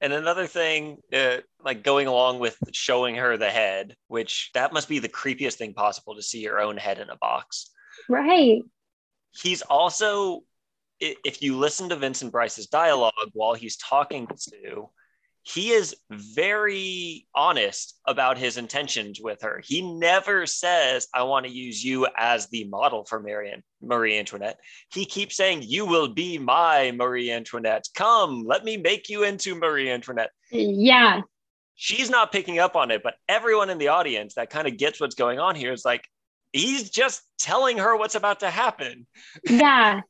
[0.00, 4.88] And another thing, uh, like going along with showing her the head, which that must
[4.88, 7.70] be the creepiest thing possible to see your own head in a box.
[8.08, 8.62] Right.
[9.32, 10.42] He's also,
[11.00, 14.88] if you listen to Vincent Price's dialogue while he's talking to
[15.54, 19.62] he is very honest about his intentions with her.
[19.64, 24.58] He never says, I want to use you as the model for Marianne, Marie Antoinette.
[24.92, 27.86] He keeps saying, You will be my Marie Antoinette.
[27.94, 30.30] Come, let me make you into Marie Antoinette.
[30.50, 31.22] Yeah.
[31.76, 35.00] She's not picking up on it, but everyone in the audience that kind of gets
[35.00, 36.06] what's going on here is like,
[36.52, 39.06] he's just telling her what's about to happen.
[39.48, 40.00] Yeah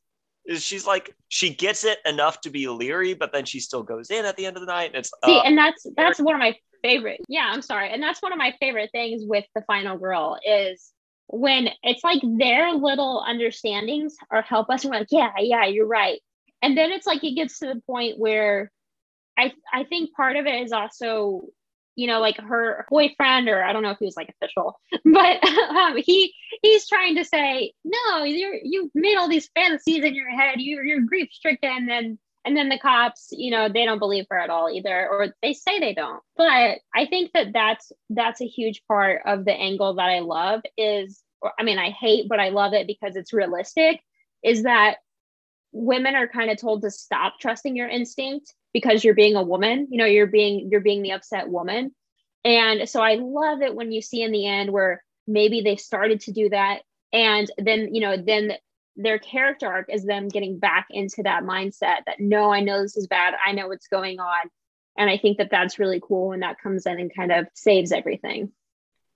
[0.57, 4.25] she's like she gets it enough to be leery, but then she still goes in
[4.25, 4.91] at the end of the night.
[4.95, 7.21] And it's see, uh, and that's that's one of my favorite.
[7.29, 10.93] Yeah, I'm sorry, and that's one of my favorite things with the final girl is
[11.27, 14.85] when it's like their little understandings or help us.
[14.85, 16.21] And we're like, yeah, yeah, you're right.
[16.63, 18.73] And then it's like it gets to the point where
[19.39, 21.43] I I think part of it is also
[21.99, 25.45] you know, like her boyfriend, or I don't know if he was like official, but
[25.45, 26.33] um, he
[26.63, 30.61] he's trying to say, no, you you made all these fantasies in your head.
[30.61, 34.39] You you're grief stricken, and and then the cops, you know, they don't believe her
[34.39, 36.23] at all either, or they say they don't.
[36.37, 40.61] But I think that that's that's a huge part of the angle that I love
[40.77, 41.21] is,
[41.59, 44.01] I mean, I hate, but I love it because it's realistic.
[44.45, 44.99] Is that
[45.73, 49.89] women are kind of told to stop trusting your instinct because you're being a woman
[49.91, 51.95] you know you're being you're being the upset woman.
[52.45, 56.21] And so i love it when you see in the end where maybe they've started
[56.23, 56.83] to do that.
[57.13, 58.53] And then you know then
[58.97, 62.97] their character arc is them getting back into that mindset that no i know this
[62.97, 63.35] is bad.
[63.45, 64.51] I know what's going on.
[64.97, 67.93] And i think that that's really cool when that comes in and kind of saves
[67.93, 68.53] everything.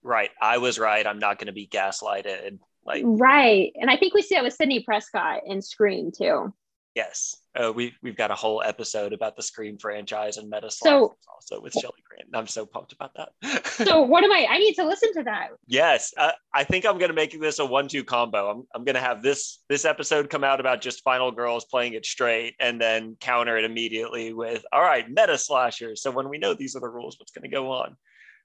[0.05, 0.31] Right.
[0.41, 1.07] I was right.
[1.07, 2.59] I'm not going to be gaslighted.
[2.85, 3.73] Like right.
[3.77, 6.53] And i think we see that with sidney prescott in scream too
[6.95, 11.15] Yes, uh, we we've got a whole episode about the Scream franchise and meta so,
[11.33, 12.29] also with Shelley Grant.
[12.35, 13.67] I'm so pumped about that.
[13.67, 14.47] so what am I?
[14.51, 15.49] I need to listen to that.
[15.67, 18.51] Yes, uh, I think I'm going to make this a one-two combo.
[18.51, 21.95] I'm I'm going to have this this episode come out about just Final Girls playing
[21.95, 26.03] it straight, and then counter it immediately with all right meta slashers.
[26.03, 27.97] So when we know these are the rules, what's going to go on?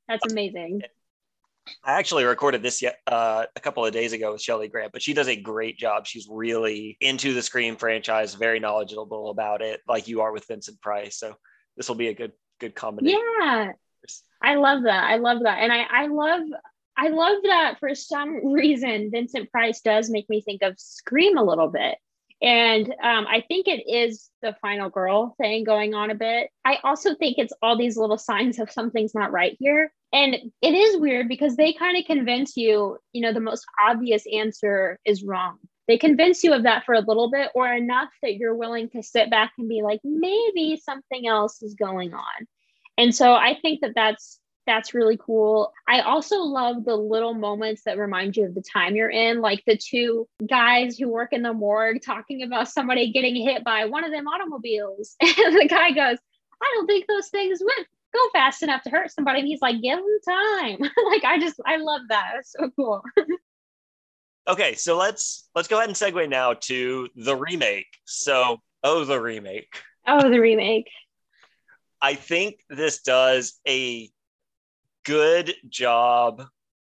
[0.07, 0.83] That's amazing.
[1.83, 5.13] I actually recorded this uh, a couple of days ago with Shelley Grant, but she
[5.13, 6.05] does a great job.
[6.05, 10.81] She's really into the Scream franchise, very knowledgeable about it, like you are with Vincent
[10.81, 11.17] Price.
[11.17, 11.35] So
[11.75, 13.21] this will be a good good combination.
[13.39, 13.71] Yeah,
[14.41, 15.03] I love that.
[15.03, 16.41] I love that, and I I love
[16.97, 21.43] I love that for some reason Vincent Price does make me think of Scream a
[21.43, 21.97] little bit.
[22.41, 26.49] And um, I think it is the final girl thing going on a bit.
[26.63, 29.91] I also think it's all these little signs of something's not right here.
[30.13, 34.23] And it is weird because they kind of convince you, you know, the most obvious
[34.31, 35.57] answer is wrong.
[35.87, 39.03] They convince you of that for a little bit or enough that you're willing to
[39.03, 42.47] sit back and be like, maybe something else is going on.
[42.97, 45.71] And so I think that that's that's really cool.
[45.87, 49.63] I also love the little moments that remind you of the time you're in, like
[49.65, 54.03] the two guys who work in the morgue talking about somebody getting hit by one
[54.03, 55.15] of them automobiles.
[55.21, 56.17] And the guy goes,
[56.61, 59.39] I don't think those things went go fast enough to hurt somebody.
[59.39, 60.77] And he's like, give them time.
[61.11, 62.33] like I just I love that.
[62.39, 63.03] It's so cool.
[64.47, 67.87] okay, so let's let's go ahead and segue now to the remake.
[68.05, 69.73] So oh the remake.
[70.05, 70.89] Oh the remake.
[72.01, 74.09] I think this does a
[75.05, 76.43] good job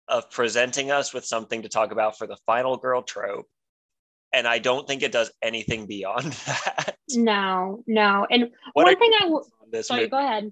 [0.08, 3.48] of presenting us with something to talk about for the final girl trope.
[4.34, 6.96] And I don't think it does anything beyond that.
[7.10, 8.26] No, no.
[8.30, 9.46] And what one thing I will.
[9.82, 10.10] Sorry, movie?
[10.10, 10.52] go ahead.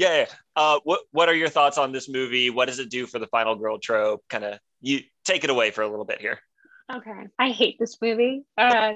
[0.00, 0.24] Yeah.
[0.56, 2.48] Uh, what What are your thoughts on this movie?
[2.48, 4.24] What does it do for the final girl trope?
[4.30, 6.40] Kind of, you take it away for a little bit here.
[6.90, 7.26] Okay.
[7.38, 8.42] I hate this movie.
[8.56, 8.94] Uh,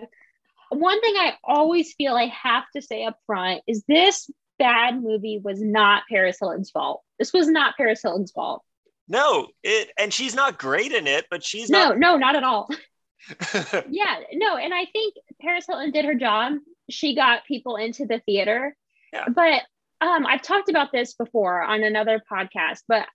[0.70, 5.38] one thing I always feel I have to say up front is this bad movie
[5.44, 7.02] was not Paris Hilton's fault.
[7.18, 8.62] This was not Paris Hilton's fault.
[9.06, 12.44] No, it and she's not great in it, but she's no, not- no, not at
[12.44, 12.70] all.
[13.90, 16.54] yeah, no, and I think Paris Hilton did her job.
[16.88, 18.74] She got people into the theater.
[19.12, 19.26] Yeah.
[19.28, 19.62] But
[20.04, 23.06] um, I've talked about this before on another podcast, but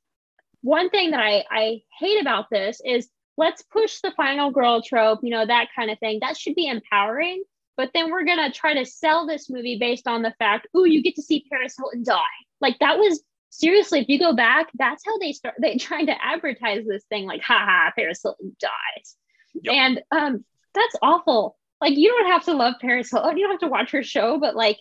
[0.61, 5.19] one thing that I, I hate about this is let's push the final girl trope,
[5.21, 6.19] you know, that kind of thing.
[6.21, 7.43] That should be empowering.
[7.77, 11.03] But then we're gonna try to sell this movie based on the fact, oh, you
[11.03, 12.23] get to see Paris Hilton die.
[12.59, 13.21] Like that was
[13.51, 17.25] seriously, if you go back, that's how they start they trying to advertise this thing,
[17.25, 19.15] like, haha, Paris Hilton dies.
[19.61, 19.73] Yep.
[19.75, 21.55] And um, that's awful.
[21.79, 24.39] Like you don't have to love Paris Hilton, you don't have to watch her show,
[24.39, 24.79] but like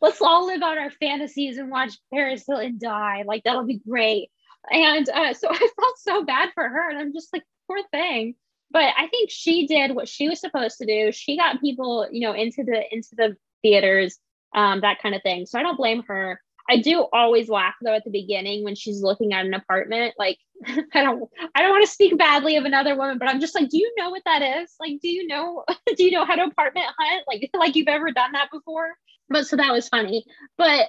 [0.00, 3.24] let's all live out our fantasies and watch Paris Hilton die.
[3.26, 4.30] Like that'll be great.
[4.70, 8.34] And uh, so I felt so bad for her, and I'm just like, poor thing.
[8.70, 11.10] But I think she did what she was supposed to do.
[11.10, 14.18] She got people, you know, into the into the theaters,
[14.54, 15.46] um, that kind of thing.
[15.46, 16.40] So I don't blame her.
[16.70, 20.14] I do always laugh though at the beginning when she's looking at an apartment.
[20.18, 23.54] Like I don't I don't want to speak badly of another woman, but I'm just
[23.54, 24.74] like, do you know what that is?
[24.78, 25.64] Like, do you know
[25.96, 27.24] do you know how to apartment hunt?
[27.26, 28.90] Like like you've ever done that before?
[29.28, 30.24] But so that was funny.
[30.56, 30.88] But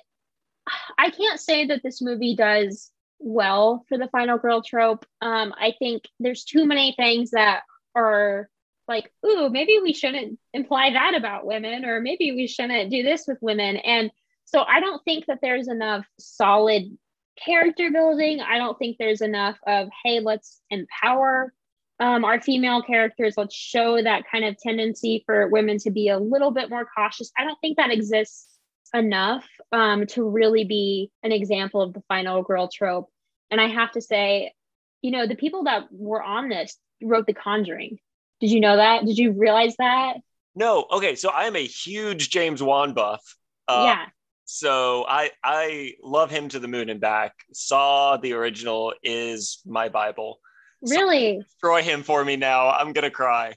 [0.98, 5.06] I can't say that this movie does well for the final girl trope.
[5.22, 7.64] Um, I think there's too many things that
[7.96, 8.50] are
[8.88, 13.26] like, ooh, maybe we shouldn't imply that about women, or maybe we shouldn't do this
[13.28, 13.78] with women.
[13.78, 14.12] And
[14.46, 16.98] so I don't think that there's enough solid
[17.38, 18.42] character building.
[18.42, 21.54] I don't think there's enough of, hey, let's empower
[22.00, 23.36] um, our female characters.
[23.38, 27.32] Let's show that kind of tendency for women to be a little bit more cautious.
[27.38, 28.48] I don't think that exists
[28.94, 33.10] enough um, to really be an example of the final girl trope.
[33.52, 34.54] And I have to say,
[35.02, 38.00] you know, the people that were on this wrote The Conjuring.
[38.40, 39.06] Did you know that?
[39.06, 40.18] Did you realize that?
[40.56, 40.86] No.
[40.92, 41.16] Okay.
[41.16, 43.22] So I am a huge James Wan buff.
[43.68, 44.06] Uh, yeah.
[44.46, 47.34] So I I love him to the moon and back.
[47.54, 50.40] Saw the original is my Bible.
[50.82, 51.40] Really?
[51.44, 52.70] Destroy him for me now.
[52.70, 53.56] I'm gonna cry.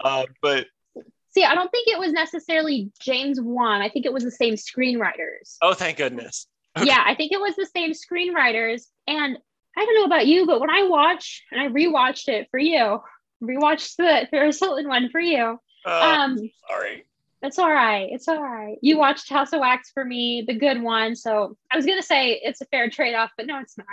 [0.00, 0.66] Uh, but
[1.30, 3.82] see, I don't think it was necessarily James Wan.
[3.82, 5.56] I think it was the same screenwriters.
[5.60, 6.46] Oh, thank goodness.
[6.76, 6.86] Okay.
[6.86, 8.82] Yeah, I think it was the same screenwriters.
[9.06, 9.36] And
[9.76, 13.00] I don't know about you, but when I watch and I rewatched it for you,
[13.42, 15.58] rewatched the Paris Hilton one for you.
[15.84, 17.04] Uh, um, sorry.
[17.42, 18.08] It's all right.
[18.10, 18.76] It's all right.
[18.82, 21.16] You watched House of Wax for me, the good one.
[21.16, 23.86] So I was gonna say it's a fair trade off, but no, it's not.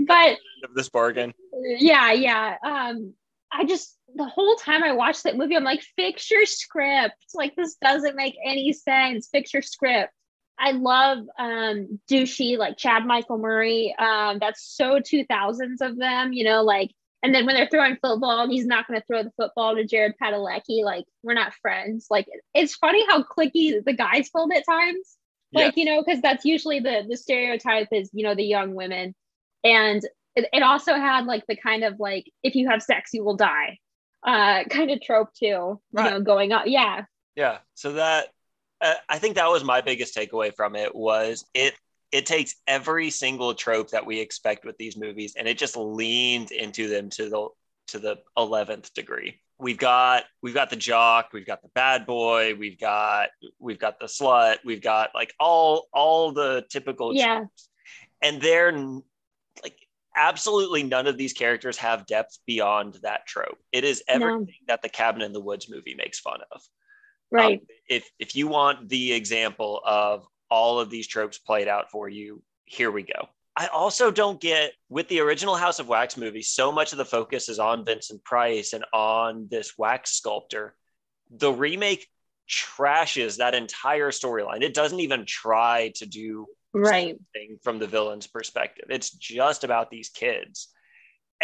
[0.06, 1.32] but of this bargain.
[1.62, 2.56] Yeah, yeah.
[2.64, 3.14] Um,
[3.52, 7.14] I just the whole time I watched that movie, I'm like, fix your script.
[7.32, 9.28] Like this doesn't make any sense.
[9.30, 10.12] Fix your script.
[10.58, 13.94] I love um douchey like Chad Michael Murray.
[13.96, 16.90] Um, that's so 2000s of them, you know, like
[17.24, 20.12] and then when they're throwing football he's not going to throw the football to Jared
[20.22, 22.06] Padalecki, like we're not friends.
[22.10, 25.16] Like it's funny how clicky the guys felt at times.
[25.50, 25.80] Like, yeah.
[25.80, 29.14] you know, because that's usually the the stereotype is, you know, the young women.
[29.64, 30.02] And
[30.36, 33.36] it, it also had like the kind of like if you have sex, you will
[33.36, 33.78] die
[34.26, 36.04] uh kind of trope too, right.
[36.04, 36.70] you know, going on.
[36.70, 37.06] Yeah.
[37.36, 37.58] Yeah.
[37.72, 38.28] So that
[38.82, 41.72] uh, I think that was my biggest takeaway from it was it
[42.12, 46.50] it takes every single trope that we expect with these movies and it just leans
[46.50, 47.48] into them to the
[47.88, 49.40] to the 11th degree.
[49.58, 53.28] We've got we've got the jock we've got the bad boy we've got
[53.58, 57.38] we've got the slut we've got like all all the typical yeah.
[57.38, 57.68] tropes.
[58.22, 58.72] and they're
[59.62, 59.76] like
[60.16, 63.58] absolutely none of these characters have depth beyond that trope.
[63.72, 64.64] It is everything no.
[64.68, 66.62] that the cabin in the woods movie makes fun of.
[67.30, 67.60] Right.
[67.60, 72.08] Um, if if you want the example of all of these tropes played out for
[72.08, 72.40] you.
[72.64, 73.28] Here we go.
[73.56, 77.04] I also don't get with the original House of Wax movie, so much of the
[77.04, 80.76] focus is on Vincent Price and on this wax sculptor.
[81.28, 82.06] The remake
[82.48, 84.62] trashes that entire storyline.
[84.62, 87.16] It doesn't even try to do right
[87.64, 88.86] from the villain's perspective.
[88.90, 90.68] It's just about these kids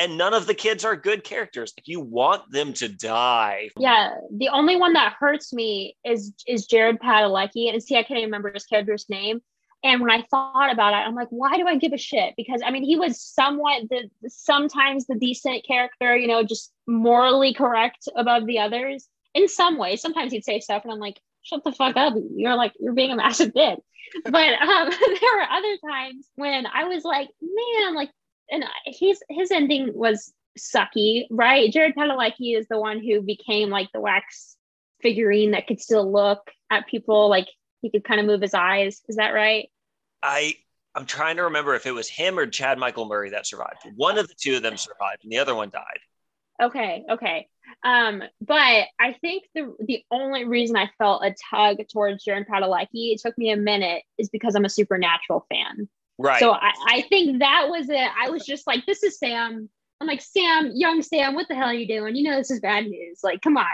[0.00, 1.74] and none of the kids are good characters.
[1.76, 3.68] Like you want them to die.
[3.78, 8.24] Yeah, the only one that hurts me is is Jared Padalecki, and see, I can't
[8.24, 9.42] remember his character's name.
[9.84, 12.34] And when I thought about it, I'm like, why do I give a shit?
[12.36, 17.52] Because I mean, he was somewhat the sometimes the decent character, you know, just morally
[17.52, 20.00] correct above the others in some ways.
[20.00, 22.14] Sometimes he'd say stuff, and I'm like, shut the fuck up.
[22.34, 23.78] You're like, you're being a massive dick.
[24.24, 28.10] But um, there were other times when I was like, man, like
[28.50, 31.72] and he's his ending was sucky, right?
[31.72, 34.56] Jared Padalecki is the one who became like the wax
[35.00, 37.48] figurine that could still look at people, like
[37.80, 39.02] he could kind of move his eyes.
[39.08, 39.70] Is that right?
[40.22, 40.54] I
[40.94, 43.86] I'm trying to remember if it was him or Chad Michael Murray that survived.
[43.96, 46.00] One of the two of them survived, and the other one died.
[46.62, 47.48] Okay, okay.
[47.84, 53.12] Um, but I think the the only reason I felt a tug towards Jared Padalecki,
[53.14, 55.88] it took me a minute, is because I'm a supernatural fan.
[56.20, 56.38] Right.
[56.38, 58.10] So I, I think that was it.
[58.20, 59.70] I was just like, this is Sam.
[60.00, 62.14] I'm like, Sam, young Sam, what the hell are you doing?
[62.14, 63.20] You know this is bad news.
[63.22, 63.66] Like, come on.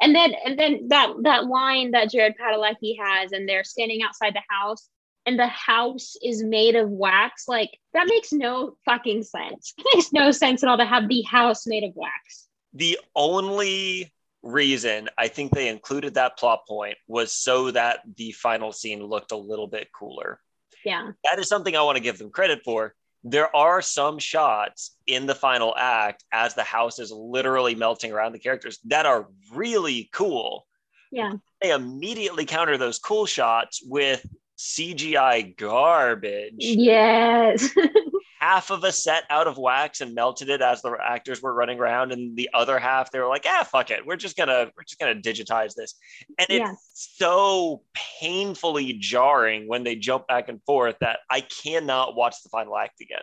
[0.00, 4.34] And then and then that that line that Jared Padalecki has, and they're standing outside
[4.34, 4.88] the house,
[5.26, 7.44] and the house is made of wax.
[7.46, 9.74] Like that makes no fucking sense.
[9.78, 12.48] It makes no sense at all to have the house made of wax.
[12.72, 14.10] The only
[14.42, 19.32] reason I think they included that plot point was so that the final scene looked
[19.32, 20.40] a little bit cooler.
[20.84, 21.12] Yeah.
[21.24, 22.94] That is something I want to give them credit for.
[23.22, 28.32] There are some shots in the final act as the house is literally melting around
[28.32, 30.66] the characters that are really cool.
[31.12, 31.34] Yeah.
[31.60, 34.24] They immediately counter those cool shots with
[34.58, 36.54] CGI garbage.
[36.58, 37.70] Yes.
[38.40, 41.78] half of a set out of wax and melted it as the actors were running
[41.78, 44.06] around and the other half they were like ah fuck it.
[44.06, 45.94] We're just gonna we're just gonna digitize this.
[46.38, 47.82] And it's so
[48.20, 53.00] painfully jarring when they jump back and forth that i cannot watch the final act
[53.00, 53.22] again.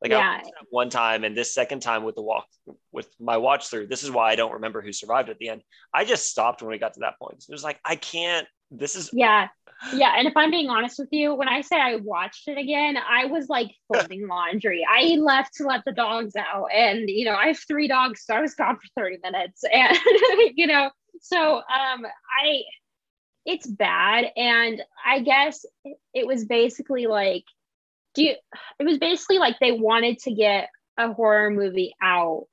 [0.00, 0.40] Like I Yeah.
[0.70, 2.46] one time and this second time with the walk
[2.90, 5.62] with my watch through this is why i don't remember who survived at the end.
[5.92, 7.44] I just stopped when we got to that point.
[7.46, 9.48] It was like i can't this is yeah.
[9.92, 10.14] Yeah.
[10.16, 13.26] And if I'm being honest with you, when I say I watched it again, I
[13.26, 14.84] was like folding laundry.
[14.88, 16.66] I left to let the dogs out.
[16.74, 19.62] And, you know, I have three dogs, so I was gone for 30 minutes.
[19.72, 19.96] And,
[20.56, 20.90] you know,
[21.20, 21.62] so um
[22.42, 22.62] I
[23.46, 24.26] it's bad.
[24.36, 25.64] And I guess
[26.12, 27.44] it was basically like,
[28.14, 28.34] do you
[28.78, 32.46] it was basically like they wanted to get a horror movie out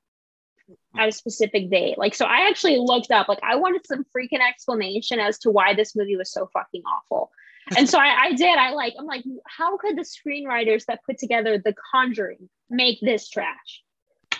[0.98, 1.98] at a specific date.
[1.98, 5.74] Like, so I actually looked up, like, I wanted some freaking explanation as to why
[5.74, 7.32] this movie was so fucking awful.
[7.78, 8.58] And so I, I did.
[8.58, 13.28] I like, I'm like, how could the screenwriters that put together The Conjuring make this
[13.28, 13.82] trash?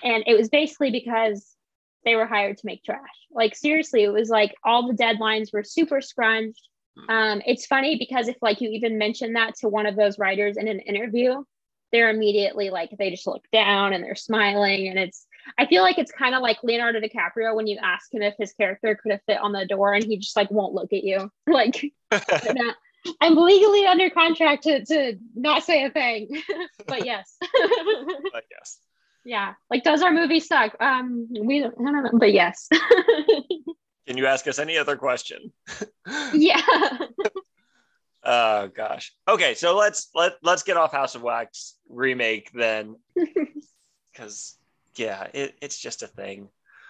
[0.04, 1.56] And it was basically because
[2.04, 3.00] they were hired to make trash.
[3.32, 6.68] Like, seriously, it was like all the deadlines were super scrunched.
[7.10, 10.56] Um, it's funny because if like you even mention that to one of those writers
[10.56, 11.44] in an interview,
[11.92, 15.26] they're immediately like they just look down and they're smiling and it's
[15.58, 18.54] I feel like it's kind of like Leonardo DiCaprio when you ask him if his
[18.54, 21.32] character could have fit on the door and he just like won't look at you.
[21.48, 22.76] Like "I'm not-
[23.22, 26.42] I'm legally under contract to, to not say a thing.
[26.88, 27.38] but yes.
[27.42, 28.80] i guess
[29.24, 29.54] yeah.
[29.70, 30.76] Like does our movie suck?
[30.80, 32.68] Um we don't, I don't know, but yes.
[34.08, 35.52] can you ask us any other question
[36.34, 36.62] yeah.
[38.26, 39.14] Oh gosh.
[39.28, 42.96] Okay, so let's let let's get off House of Wax remake then,
[44.12, 44.58] because
[44.98, 46.50] yeah, it, it's just a thing.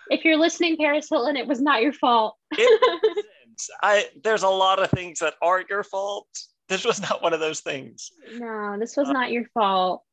[0.09, 2.35] if you're listening, Paris Hilton, it was not your fault.
[2.51, 3.25] It.
[3.81, 6.27] I there's a lot of things that aren't your fault.
[6.67, 8.11] This was not one of those things.
[8.33, 10.03] no, this was not your fault.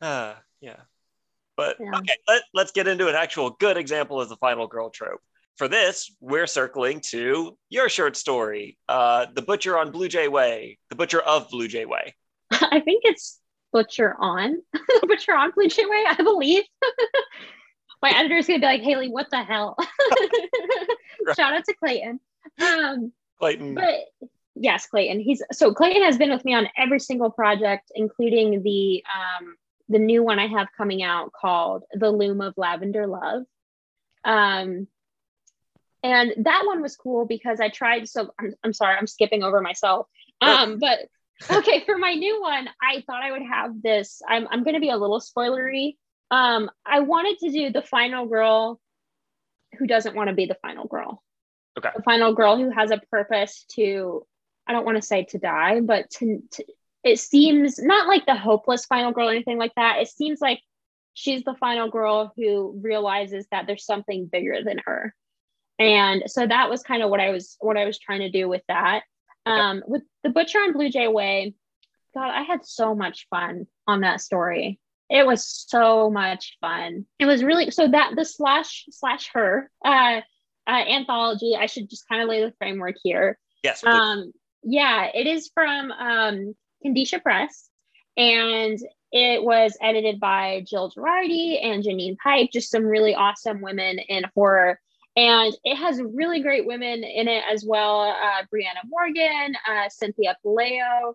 [0.00, 0.76] Uh, yeah.
[1.56, 1.90] But Yeah.
[1.98, 5.20] okay, let, let's get into an actual good example of the final girl trope.
[5.58, 10.78] For this, we're circling to your short story, uh, The Butcher on Blue Jay Way,
[10.88, 12.14] The Butcher of Blue Jay Way.
[12.52, 13.40] I think it's
[13.72, 14.62] Butcher on
[15.02, 16.64] Butcher on Way, I believe.
[18.02, 19.76] My editor's gonna be like, Haley, what the hell?
[21.36, 22.20] Shout out to Clayton.
[22.62, 23.74] Um, Clayton.
[23.74, 24.04] but
[24.54, 25.20] yes, Clayton.
[25.20, 29.56] He's so Clayton has been with me on every single project, including the um
[29.88, 33.42] the new one I have coming out called The Loom of Lavender Love.
[34.24, 34.86] Um
[36.04, 39.60] and that one was cool because I tried so I'm, I'm sorry, I'm skipping over
[39.60, 40.06] myself.
[40.40, 41.00] Um, but
[41.50, 44.22] okay, for my new one, I thought I would have this.
[44.26, 45.96] I'm I'm gonna be a little spoilery.
[46.30, 48.80] Um, I wanted to do the final girl
[49.78, 51.22] who doesn't want to be the final girl.
[51.78, 51.90] Okay.
[51.96, 54.26] The final girl who has a purpose to,
[54.66, 56.64] I don't want to say to die, but to, to
[57.04, 59.98] it seems not like the hopeless final girl or anything like that.
[60.00, 60.60] It seems like
[61.14, 65.14] she's the final girl who realizes that there's something bigger than her.
[65.78, 68.48] And so that was kind of what I was what I was trying to do
[68.48, 69.02] with that.
[69.48, 71.54] Um, with the Butcher on Blue Jay Way,
[72.14, 74.80] God, I had so much fun on that story.
[75.10, 77.06] It was so much fun.
[77.18, 80.20] It was really so that the slash slash her uh,
[80.66, 81.56] uh anthology.
[81.58, 83.38] I should just kind of lay the framework here.
[83.62, 83.80] yes.
[83.80, 83.94] please.
[83.94, 84.32] Um,
[84.62, 87.70] yeah, it is from um, Kandisha Press,
[88.16, 88.78] and
[89.12, 94.24] it was edited by Jill Girardi and Janine Pipe, just some really awesome women in
[94.34, 94.78] horror.
[95.18, 98.02] And it has really great women in it as well.
[98.02, 101.14] Uh, Brianna Morgan, uh, Cynthia Pelayo.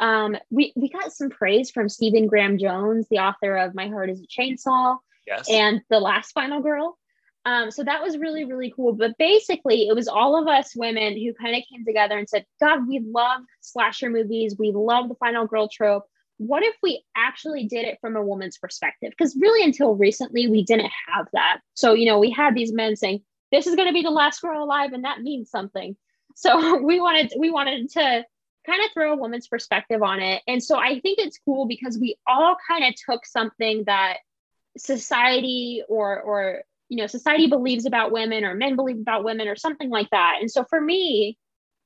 [0.00, 4.10] Um, we, we got some praise from Stephen Graham Jones, the author of My Heart
[4.10, 5.46] is a Chainsaw yes.
[5.48, 6.98] and the last final girl
[7.46, 11.14] um, so that was really really cool but basically it was all of us women
[11.14, 15.14] who kind of came together and said god we love slasher movies we love the
[15.16, 16.04] final girl trope
[16.38, 20.64] what if we actually did it from a woman's perspective because really until recently we
[20.64, 23.22] didn't have that so you know we had these men saying
[23.54, 25.96] this is going to be the last girl alive and that means something.
[26.34, 28.24] So we wanted we wanted to
[28.66, 30.42] kind of throw a woman's perspective on it.
[30.48, 34.18] And so i think it's cool because we all kind of took something that
[34.76, 39.56] society or or you know society believes about women or men believe about women or
[39.56, 40.38] something like that.
[40.40, 41.38] And so for me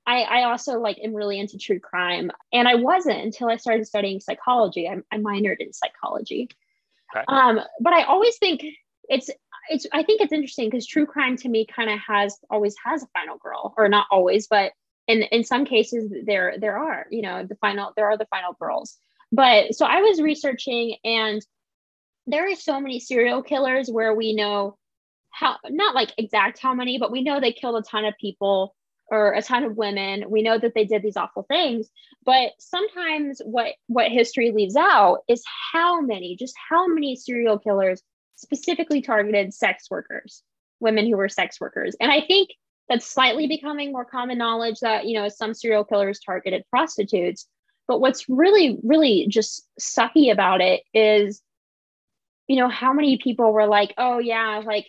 [0.06, 2.30] i i also like am really into true crime.
[2.50, 4.88] And i wasn't until i started studying psychology.
[4.88, 6.48] I, I minored in psychology.
[7.14, 7.24] Okay.
[7.28, 8.64] um but i always think
[9.08, 9.30] it's
[9.70, 13.02] it's i think it's interesting because true crime to me kind of has always has
[13.02, 14.72] a final girl or not always but
[15.06, 18.54] in in some cases there there are you know the final there are the final
[18.60, 18.96] girls
[19.32, 21.44] but so i was researching and
[22.26, 24.76] there are so many serial killers where we know
[25.30, 28.74] how not like exact how many but we know they killed a ton of people
[29.10, 30.24] or a ton of women.
[30.28, 31.88] We know that they did these awful things,
[32.24, 35.42] but sometimes what what history leaves out is
[35.72, 38.02] how many, just how many serial killers
[38.38, 40.42] specifically targeted sex workers,
[40.80, 41.96] women who were sex workers.
[42.00, 42.50] And I think
[42.88, 47.46] that's slightly becoming more common knowledge that, you know, some serial killers targeted prostitutes.
[47.88, 51.42] But what's really, really just sucky about it is,
[52.46, 54.86] you know, how many people were like, oh, yeah, like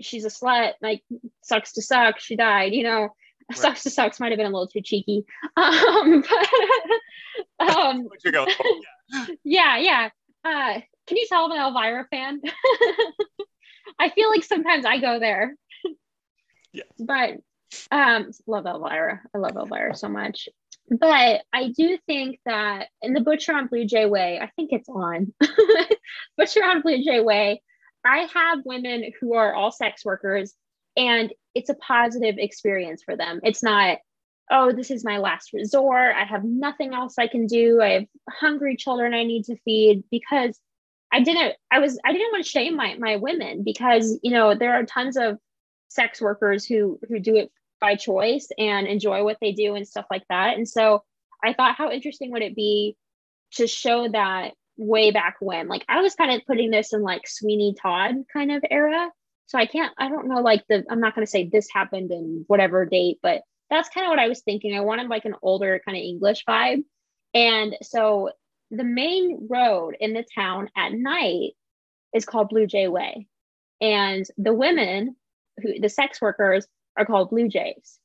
[0.00, 1.02] she's a slut, like
[1.42, 3.10] sucks to suck, she died, you know.
[3.48, 3.58] Right.
[3.58, 5.24] Sucks to sucks might have been a little too cheeky.
[5.56, 6.24] Um,
[7.58, 8.64] but, um, what you're going for,
[9.12, 9.26] yeah.
[9.44, 10.08] yeah, yeah.
[10.46, 12.40] Uh, can you tell I'm an Elvira fan?
[13.98, 15.56] I feel like sometimes I go there.
[16.72, 16.84] Yeah.
[16.98, 17.38] But
[17.90, 19.22] um love Elvira.
[19.34, 20.48] I love Elvira so much.
[20.88, 24.88] But I do think that in the Butcher on Blue Jay way, I think it's
[24.88, 25.34] on.
[26.36, 27.60] Butcher on Blue Jay way,
[28.04, 30.54] I have women who are all sex workers
[30.96, 33.40] and it's a positive experience for them.
[33.42, 33.98] It's not,
[34.50, 36.14] oh, this is my last resort.
[36.14, 37.80] I have nothing else I can do.
[37.82, 40.58] I have hungry children I need to feed because
[41.12, 44.54] I didn't I was I didn't want to shame my my women because you know
[44.54, 45.38] there are tons of
[45.88, 50.06] sex workers who who do it by choice and enjoy what they do and stuff
[50.10, 50.56] like that.
[50.56, 51.02] And so
[51.44, 52.96] I thought how interesting would it be
[53.54, 57.26] to show that way back when like I was kind of putting this in like
[57.26, 59.10] Sweeney Todd kind of era.
[59.46, 62.10] So I can't I don't know like the I'm not going to say this happened
[62.10, 64.76] in whatever date, but that's kind of what I was thinking.
[64.76, 66.84] I wanted like an older kind of English vibe.
[67.34, 68.30] And so
[68.70, 71.52] the main road in the town at night
[72.14, 73.26] is called Blue Jay Way.
[73.80, 75.16] And the women
[75.58, 77.98] who the sex workers are called Blue Jays.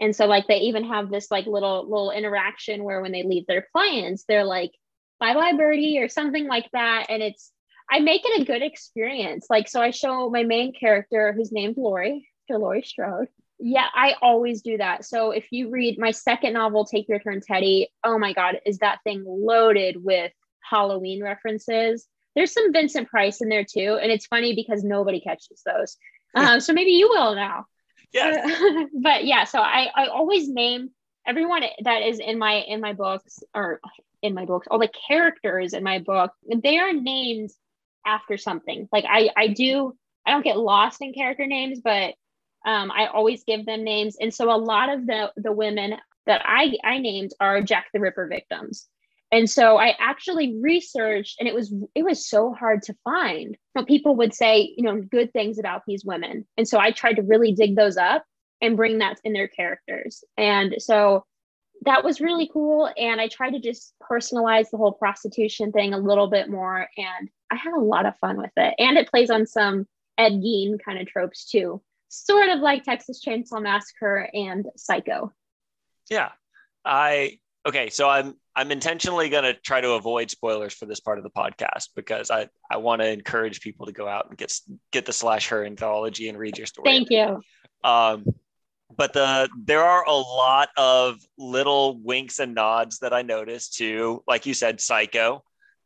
[0.00, 3.46] And so like they even have this like little little interaction where when they leave
[3.46, 4.70] their clients, they're like,
[5.18, 7.06] bye bye birdie or something like that.
[7.08, 7.50] And it's
[7.90, 9.46] I make it a good experience.
[9.50, 13.28] Like so I show my main character who's named Lori, Laurie, Lori Strode.
[13.58, 15.04] Yeah, I always do that.
[15.04, 18.78] So if you read my second novel, Take Your Turn, Teddy, oh my God, is
[18.78, 22.06] that thing loaded with Halloween references?
[22.36, 23.98] There's some Vincent Price in there too.
[24.00, 25.96] And it's funny because nobody catches those.
[26.34, 27.64] Um, so maybe you will now.
[28.12, 28.84] Yeah.
[29.02, 30.90] but yeah, so I, I always name
[31.26, 33.80] everyone that is in my in my books or
[34.22, 36.32] in my books, all the characters in my book,
[36.62, 37.50] they are named
[38.06, 38.88] after something.
[38.92, 39.94] Like I I do
[40.26, 42.14] I don't get lost in character names, but
[42.66, 44.16] um, I always give them names.
[44.20, 45.94] And so a lot of the, the women
[46.26, 48.88] that I, I named are Jack the Ripper victims.
[49.30, 53.56] And so I actually researched and it was it was so hard to find.
[53.74, 56.46] But people would say, you know, good things about these women.
[56.56, 58.24] And so I tried to really dig those up
[58.62, 60.24] and bring that in their characters.
[60.36, 61.24] And so
[61.82, 62.90] that was really cool.
[62.96, 66.88] And I tried to just personalize the whole prostitution thing a little bit more.
[66.96, 68.74] And I had a lot of fun with it.
[68.78, 69.86] And it plays on some
[70.16, 75.32] Ed Gein kind of tropes too sort of like Texas Chainsaw Massacre and Psycho.
[76.10, 76.30] Yeah.
[76.84, 81.18] I okay, so I'm I'm intentionally going to try to avoid spoilers for this part
[81.18, 84.52] of the podcast because I I want to encourage people to go out and get
[84.90, 86.90] get the slash her anthology and read your story.
[86.90, 87.40] Thank you.
[87.84, 88.24] Um
[88.96, 94.22] but the there are a lot of little winks and nods that I noticed too,
[94.26, 95.44] like you said, Psycho.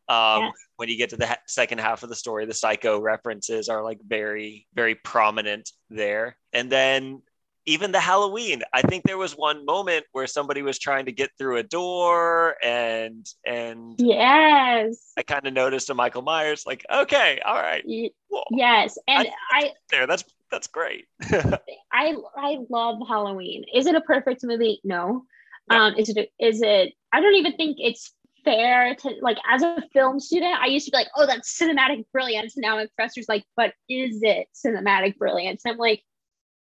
[0.08, 0.52] Um, yes.
[0.76, 3.84] When you get to the ha- second half of the story, the psycho references are
[3.84, 6.36] like very, very prominent there.
[6.52, 7.22] And then
[7.66, 11.30] even the Halloween, I think there was one moment where somebody was trying to get
[11.38, 17.40] through a door and and yes, I kind of noticed a Michael Myers like, okay,
[17.44, 17.84] all right.
[17.84, 18.44] Cool.
[18.50, 18.98] Yes.
[19.06, 21.06] And I, I there, that's that's great.
[21.22, 23.64] I I love Halloween.
[23.72, 24.80] Is it a perfect movie?
[24.82, 25.24] No.
[25.70, 25.76] no.
[25.76, 28.12] Um, is it is it I don't even think it's
[28.44, 32.04] fair to like as a film student i used to be like oh that's cinematic
[32.12, 32.56] brilliance.
[32.56, 35.62] Now my professor's like but is it cinematic brilliance?
[35.64, 36.02] And i'm like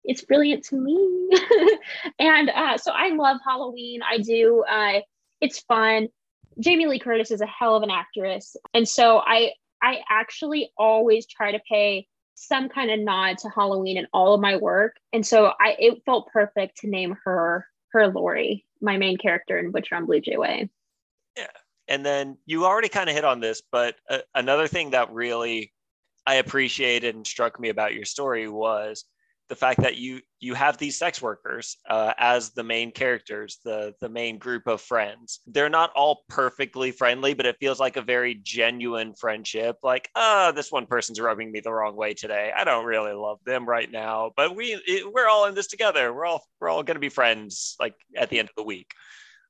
[0.03, 1.29] it's brilliant to me.
[2.19, 4.01] And uh, so i love halloween.
[4.09, 5.01] I do uh,
[5.41, 6.09] it's fun.
[6.59, 8.55] Jamie lee curtis is a hell of an actress.
[8.73, 9.51] And so i
[9.81, 14.41] i actually always try to pay some kind of nod to halloween in all of
[14.41, 14.95] my work.
[15.13, 19.71] And so i it felt perfect to name her her laurie my main character in
[19.71, 20.69] butcher on blue jay way.
[21.37, 21.47] Yeah
[21.87, 25.71] and then you already kind of hit on this, but uh, another thing that really
[26.25, 29.05] I appreciated and struck me about your story was
[29.47, 33.93] the fact that you you have these sex workers uh, as the main characters, the
[34.01, 35.41] the main group of friends.
[35.45, 39.77] They're not all perfectly friendly, but it feels like a very genuine friendship.
[39.83, 42.51] Like, oh, this one person's rubbing me the wrong way today.
[42.55, 46.11] I don't really love them right now, but we it, we're all in this together.
[46.11, 47.75] We're all we're all going to be friends.
[47.79, 48.91] Like at the end of the week.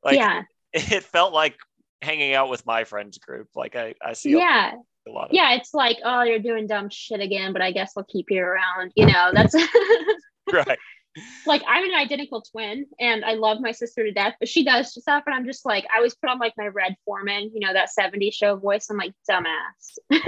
[0.04, 0.42] Like, yeah.
[0.74, 1.56] It felt like
[2.02, 3.48] hanging out with my friends group.
[3.56, 4.74] Like I, I see yeah.
[5.08, 7.94] A, lot of yeah, it's like, oh, you're doing dumb shit again, but I guess
[7.96, 8.92] we'll keep you around.
[8.96, 9.56] You know, that's
[10.52, 10.80] right.
[11.46, 14.94] like I'm an identical twin and I love my sister to death, but she does
[14.94, 15.24] stuff.
[15.26, 17.90] And I'm just like, I always put on like my Red Foreman, you know, that
[17.98, 18.90] 70s show voice.
[18.90, 19.98] I'm like, dumbass.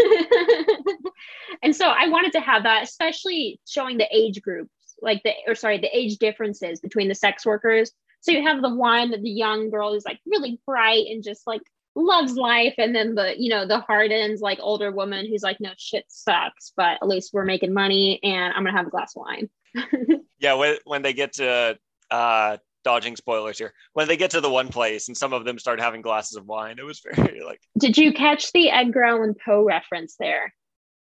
[1.64, 5.56] and so I wanted to have that, especially showing the age groups, like the, or
[5.56, 7.92] sorry, the age differences between the sex workers.
[8.22, 11.62] So you have the one, the young girl who's like really bright and just like
[11.98, 12.76] loves life.
[12.78, 16.72] And then the, you know, the hardened, like older woman who's like, no shit sucks,
[16.76, 19.50] but at least we're making money and I'm going to have a glass of wine.
[20.40, 21.78] yeah, when, when they get to
[22.12, 25.60] uh, dodging spoilers here, when they get to the one place and some of them
[25.60, 27.62] start having glasses of wine, it was very like.
[27.78, 30.54] Did you catch the Edgar Allan Poe reference there?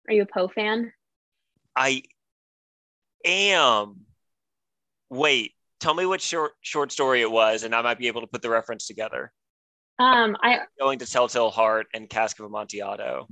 [0.07, 0.91] Are you a Poe fan?
[1.75, 2.03] I
[3.25, 4.01] am.
[5.09, 8.27] Wait, tell me what short short story it was, and I might be able to
[8.27, 9.31] put the reference together.
[9.99, 13.27] Um, I going to Telltale Heart and Cask of Amontillado.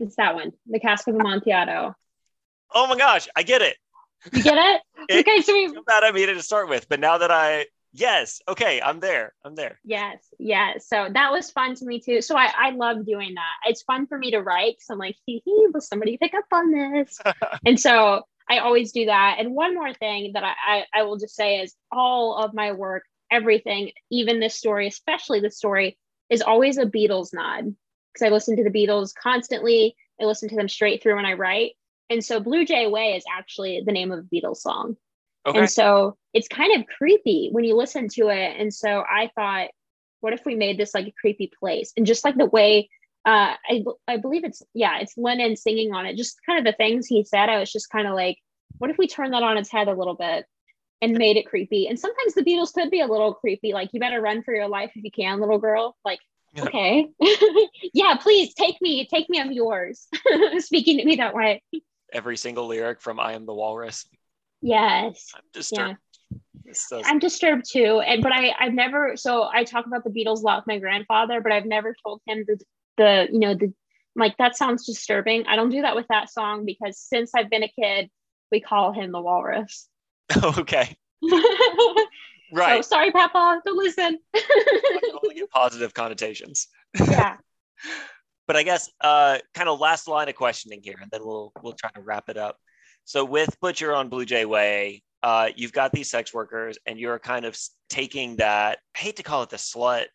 [0.00, 1.94] It's that one, the Cask of Amontillado.
[2.72, 3.76] Oh my gosh, I get it.
[4.32, 4.82] You get it?
[5.08, 5.68] it okay, so we.
[5.68, 9.00] So bad I made it to start with, but now that I yes, okay, I'm
[9.00, 9.34] there.
[9.44, 9.78] I'm there.
[9.84, 10.88] Yes, yes.
[10.88, 12.20] So that was fun to me too.
[12.22, 13.70] So I I love doing that.
[13.70, 16.46] It's fun for me to write because I'm like, hee hee, will somebody pick up
[16.52, 17.18] on this?
[17.66, 19.36] and so I always do that.
[19.38, 22.72] And one more thing that I, I, I will just say is all of my
[22.72, 25.98] work, everything, even this story, especially the story,
[26.30, 27.74] is always a Beatles nod
[28.12, 29.96] because I listen to the Beatles constantly.
[30.20, 31.72] I listen to them straight through when I write.
[32.10, 34.96] And so Blue Jay Way is actually the name of a Beatles song.
[35.46, 35.58] Okay.
[35.58, 38.56] And so it's kind of creepy when you listen to it.
[38.58, 39.68] And so I thought,
[40.20, 41.92] what if we made this like a creepy place?
[41.96, 42.88] And just like the way
[43.28, 46.16] uh, I, I believe it's, yeah, it's Lennon singing on it.
[46.16, 47.50] Just kind of the things he said.
[47.50, 48.38] I was just kind of like,
[48.78, 50.46] what if we turn that on its head a little bit
[51.02, 51.88] and made it creepy?
[51.88, 53.74] And sometimes the Beatles could be a little creepy.
[53.74, 55.94] Like, you better run for your life if you can, little girl.
[56.06, 56.20] Like,
[56.54, 56.62] yeah.
[56.62, 57.08] okay.
[57.92, 59.06] yeah, please take me.
[59.06, 59.38] Take me.
[59.38, 60.08] I'm yours.
[60.60, 61.62] Speaking to me that way.
[62.10, 64.08] Every single lyric from I Am the Walrus.
[64.62, 65.32] Yes.
[65.36, 65.98] I'm disturbed.
[66.30, 67.02] Yeah.
[67.04, 68.00] I'm disturbed too.
[68.00, 70.78] And but I I've never so I talk about the Beatles a lot with my
[70.78, 72.58] grandfather, but I've never told him the
[72.98, 73.72] the you know the
[74.14, 75.46] like that sounds disturbing.
[75.46, 78.10] I don't do that with that song because since I've been a kid,
[78.52, 79.88] we call him the walrus.
[80.44, 80.96] okay.
[82.52, 82.84] right.
[82.84, 83.62] So, sorry, Papa.
[83.64, 84.18] Don't listen.
[85.52, 86.68] positive connotations.
[87.00, 87.36] Yeah.
[88.46, 91.74] but I guess uh, kind of last line of questioning here, and then we'll we'll
[91.74, 92.56] try to wrap it up.
[93.04, 97.18] So with Butcher on Blue Jay Way, uh, you've got these sex workers, and you're
[97.18, 97.56] kind of
[97.88, 98.78] taking that.
[98.96, 100.06] I hate to call it the slut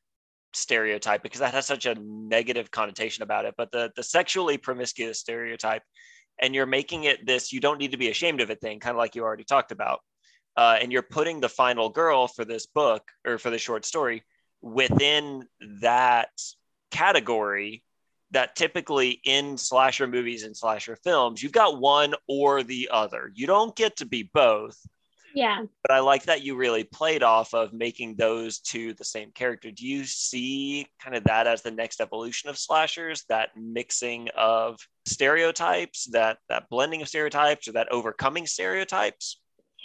[0.56, 5.20] stereotype because that has such a negative connotation about it, but the the sexually promiscuous
[5.20, 5.84] stereotype
[6.42, 8.92] and you're making it this you don't need to be ashamed of it thing kind
[8.92, 10.02] of like you already talked about
[10.58, 14.24] uh, and you're putting the final girl for this book or for the short story
[14.62, 15.46] within
[15.82, 16.30] that
[16.92, 17.84] category
[18.32, 23.32] that typically in slasher movies and slasher films you've got one or the other.
[23.34, 24.78] You don't get to be both
[25.34, 25.64] yeah.
[25.82, 29.72] But i like that you really played off of making those two the same character.
[29.72, 33.26] Do you see kind of that as the next evolution of slashers?
[33.30, 39.40] That mixing of stereotypes that that blending of stereotypes or that overcoming stereotypes?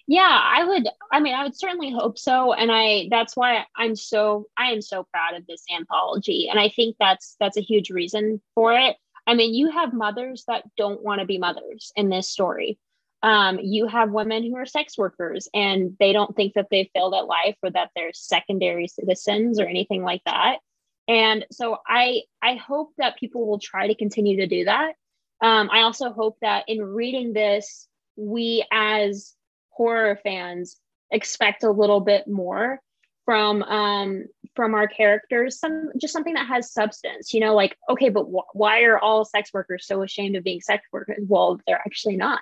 [0.07, 2.53] Yeah i would i mean i would certainly hope so.
[2.53, 6.49] And i that's why i'm so i am so proud of this anthology.
[6.51, 8.97] And i think that's that's a huge reason for it.
[9.27, 12.79] I mean you have mothers that don't want to be mothers in this story
[13.23, 17.15] um, you have women who are sex workers and they don't think that they failed
[17.15, 20.59] at life or that they're secondary citizens or anything like that.
[21.09, 24.95] And so i i hope that people will try to continue to do that.
[25.41, 29.35] Um, i also hope that in reading this we as
[29.71, 30.77] horror fans
[31.11, 32.81] expect a little bit more
[33.25, 38.09] from um from our characters some just something that has substance you know like okay
[38.09, 41.19] but wh- why are all sex workers so ashamed of being sex workers?
[41.29, 42.41] Well they're actually not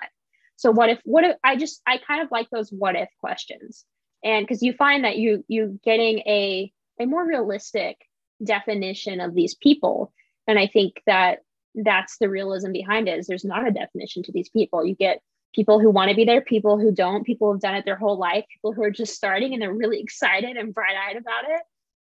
[0.57, 3.85] so what if what if i just i kind of like those what if questions.
[4.23, 7.97] And because you find that you you getting a a more realistic
[8.43, 10.11] definition of these people.
[10.47, 11.39] And i think that
[11.75, 14.83] that's the realism behind it is there's not a definition to these people.
[14.83, 15.21] You get
[15.55, 18.17] people who want to be there people who don't people who've done it their whole
[18.17, 21.61] life people who are just starting and they're really excited and bright-eyed about it.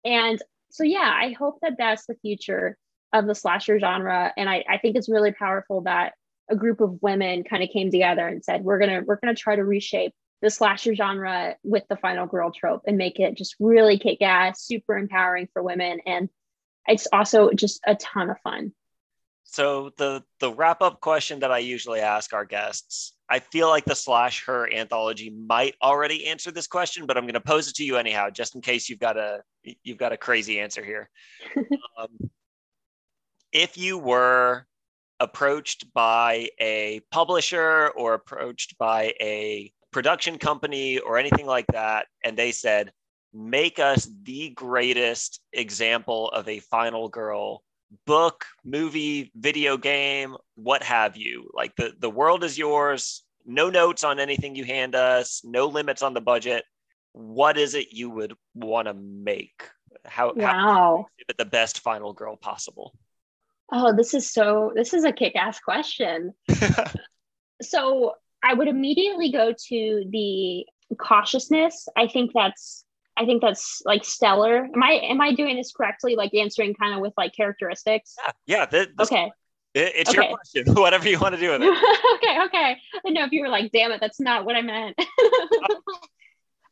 [0.06, 2.78] And so yeah i hope that that's the future
[3.14, 4.34] of the slasher genre.
[4.38, 6.14] And i, I think it's really powerful that
[6.50, 9.56] a group of women kind of came together and said we're gonna we're gonna try
[9.56, 13.98] to reshape the slasher genre with the final girl trope and make it just really
[13.98, 16.00] kick ass super empowering for women.
[16.06, 16.30] And
[16.88, 18.74] it's also just a ton of fun.
[19.44, 23.86] So the the wrap up question that i usually ask our guests i feel like
[23.86, 27.76] the slash her anthology might already answer this question but i'm going to pose it
[27.76, 29.42] to you anyhow just in case you've got a
[29.84, 31.10] you've got a crazy answer here.
[31.98, 32.30] Um,
[33.52, 34.68] if you were
[35.20, 42.38] approached by a publisher or approached by a production company or anything like that, and
[42.38, 42.92] they said,
[43.34, 47.64] make us the greatest example of a final girl
[48.06, 51.50] book, movie, video game, what have you.
[51.54, 53.24] Like the, the world is yours.
[53.46, 56.66] No notes on anything you hand us, no limits on the budget.
[57.14, 59.64] What is it you would want to make?
[60.06, 60.48] How, Wow.
[60.48, 62.94] how give it the best final girl possible?
[63.72, 66.34] Oh, this is so, this is a kick ass question.
[67.62, 68.14] so
[68.44, 70.66] I would immediately go to the
[70.98, 71.88] cautiousness.
[71.96, 72.84] I think that's
[73.20, 74.66] I think that's like stellar.
[74.74, 76.16] Am I am I doing this correctly?
[76.16, 78.16] Like answering kind of with like characteristics.
[78.46, 78.66] yeah, yeah.
[78.68, 79.32] th- Okay.
[79.74, 80.28] it- it's Okay.
[80.30, 80.74] your question.
[80.76, 81.68] Whatever you want to do with it.
[82.16, 82.78] okay, okay.
[83.06, 84.96] I know if you were like, damn it, that's not what I meant.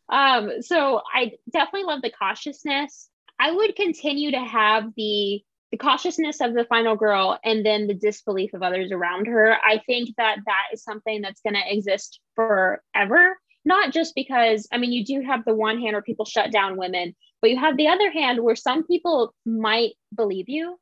[0.09, 3.09] um, so I definitely love the cautiousness.
[3.39, 5.41] I would continue to have the
[5.75, 9.57] the cautiousness of the final girl and then the disbelief of others around her.
[9.61, 13.37] I think that that is something that's going to exist forever.
[13.65, 16.77] Not just because, I mean, you do have the one hand where people shut down
[16.77, 20.77] women, but you have the other hand where some people might believe you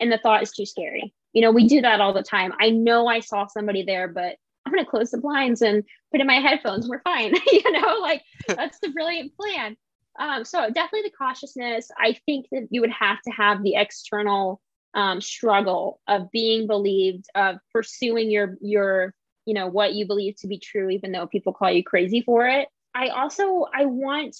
[0.00, 1.12] and the thought is too scary.
[1.34, 2.54] You know, we do that all the time.
[2.58, 6.22] I know I saw somebody there, but I'm going to close the blinds and put
[6.22, 6.88] in my headphones.
[6.88, 7.34] We're fine.
[7.52, 9.76] you know, like that's the brilliant plan.
[10.18, 11.90] Um, so definitely the cautiousness.
[11.96, 14.60] I think that you would have to have the external
[14.94, 19.14] um, struggle of being believed, of pursuing your your
[19.46, 22.46] you know what you believe to be true, even though people call you crazy for
[22.46, 22.68] it.
[22.94, 24.36] I also I want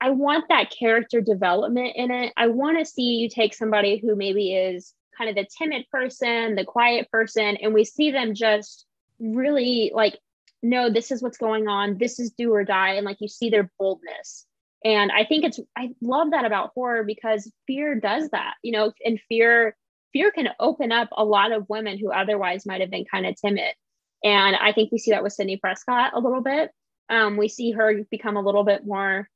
[0.00, 2.32] I want that character development in it.
[2.36, 6.54] I want to see you take somebody who maybe is kind of the timid person,
[6.54, 8.86] the quiet person, and we see them just
[9.18, 10.18] really like,
[10.62, 11.98] no, this is what's going on.
[11.98, 12.94] This is do or die.
[12.94, 14.46] And like you see their boldness.
[14.84, 18.92] And I think it's, I love that about horror because fear does that, you know,
[19.04, 19.76] and fear,
[20.12, 23.36] fear can open up a lot of women who otherwise might have been kind of
[23.36, 23.74] timid.
[24.24, 26.70] And I think we see that with Sidney Prescott a little bit.
[27.08, 29.28] Um, we see her become a little bit more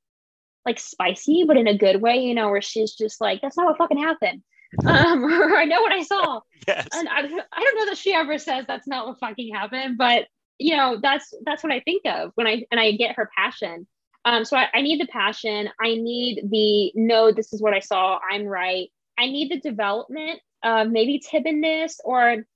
[0.65, 3.67] like spicy, but in a good way, you know, where she's just like, that's not
[3.67, 4.43] what fucking happened.
[4.85, 6.41] Um, or I know what I saw.
[6.67, 6.89] Yes.
[6.93, 10.27] And I, I don't know that she ever says that's not what fucking happened, but
[10.59, 13.87] you know, that's that's what I think of when I and I get her passion.
[14.25, 15.69] Um, so I, I need the passion.
[15.81, 18.19] I need the no, this is what I saw.
[18.31, 18.91] I'm right.
[19.19, 22.47] I need the development of maybe timidness or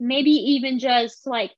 [0.00, 1.52] maybe even just like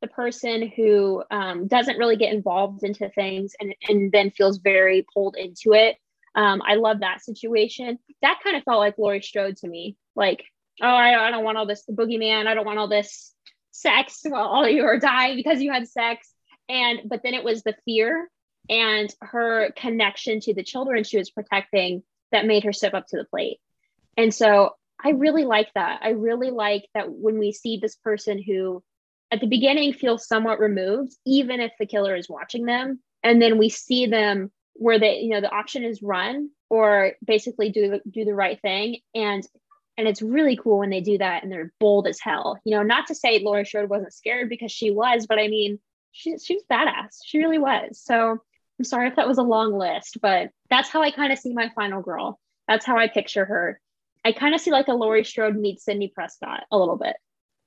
[0.00, 5.06] the person who um, doesn't really get involved into things and, and then feels very
[5.14, 5.96] pulled into it.
[6.34, 7.98] Um, I love that situation.
[8.22, 9.96] That kind of felt like Laurie Strode to me.
[10.16, 10.44] Like,
[10.82, 12.46] oh, I, I don't want all this boogeyman.
[12.46, 13.32] I don't want all this
[13.70, 14.22] sex.
[14.24, 16.28] Well, all you are dying because you had sex.
[16.68, 18.28] And but then it was the fear
[18.68, 22.02] and her connection to the children she was protecting
[22.32, 23.58] that made her step up to the plate.
[24.16, 26.00] And so I really like that.
[26.02, 28.82] I really like that when we see this person who
[29.30, 33.58] at the beginning feels somewhat removed, even if the killer is watching them, and then
[33.58, 38.00] we see them where they, you know, the option is run or basically do the,
[38.08, 38.98] do the right thing.
[39.14, 39.46] And
[39.96, 42.58] and it's really cool when they do that and they're bold as hell.
[42.64, 45.78] You know, not to say Laura Strode wasn't scared because she was, but I mean,
[46.10, 47.18] she she was badass.
[47.24, 48.00] She really was.
[48.02, 48.38] So
[48.78, 51.52] I'm sorry if that was a long list, but that's how I kind of see
[51.52, 52.40] my final girl.
[52.66, 53.80] That's how I picture her.
[54.24, 57.16] I kind of see like a Laurie Strode meets Sidney Prescott a little bit.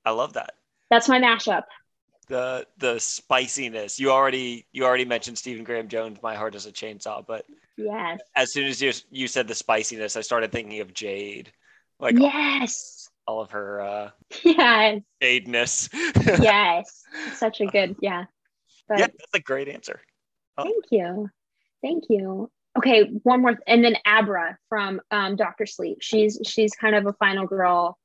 [0.03, 0.53] I love that.
[0.89, 1.63] That's my mashup.
[2.27, 3.99] The the spiciness.
[3.99, 7.45] You already you already mentioned Stephen Graham Jones, My Heart is a Chainsaw, but
[7.77, 8.19] Yes.
[8.35, 11.51] as soon as you you said the spiciness, I started thinking of Jade.
[11.99, 13.07] Like all, yes.
[13.27, 14.09] all of her uh
[14.43, 15.01] Yes.
[15.21, 15.89] jadeness.
[16.43, 17.03] Yes.
[17.35, 18.25] Such a good, yeah.
[18.89, 20.01] But yeah, that's a great answer.
[20.57, 21.29] Thank you.
[21.81, 22.49] Thank you.
[22.77, 25.97] Okay, one more, and then Abra from um, Doctor Sleep.
[26.01, 27.97] She's she's kind of a final girl.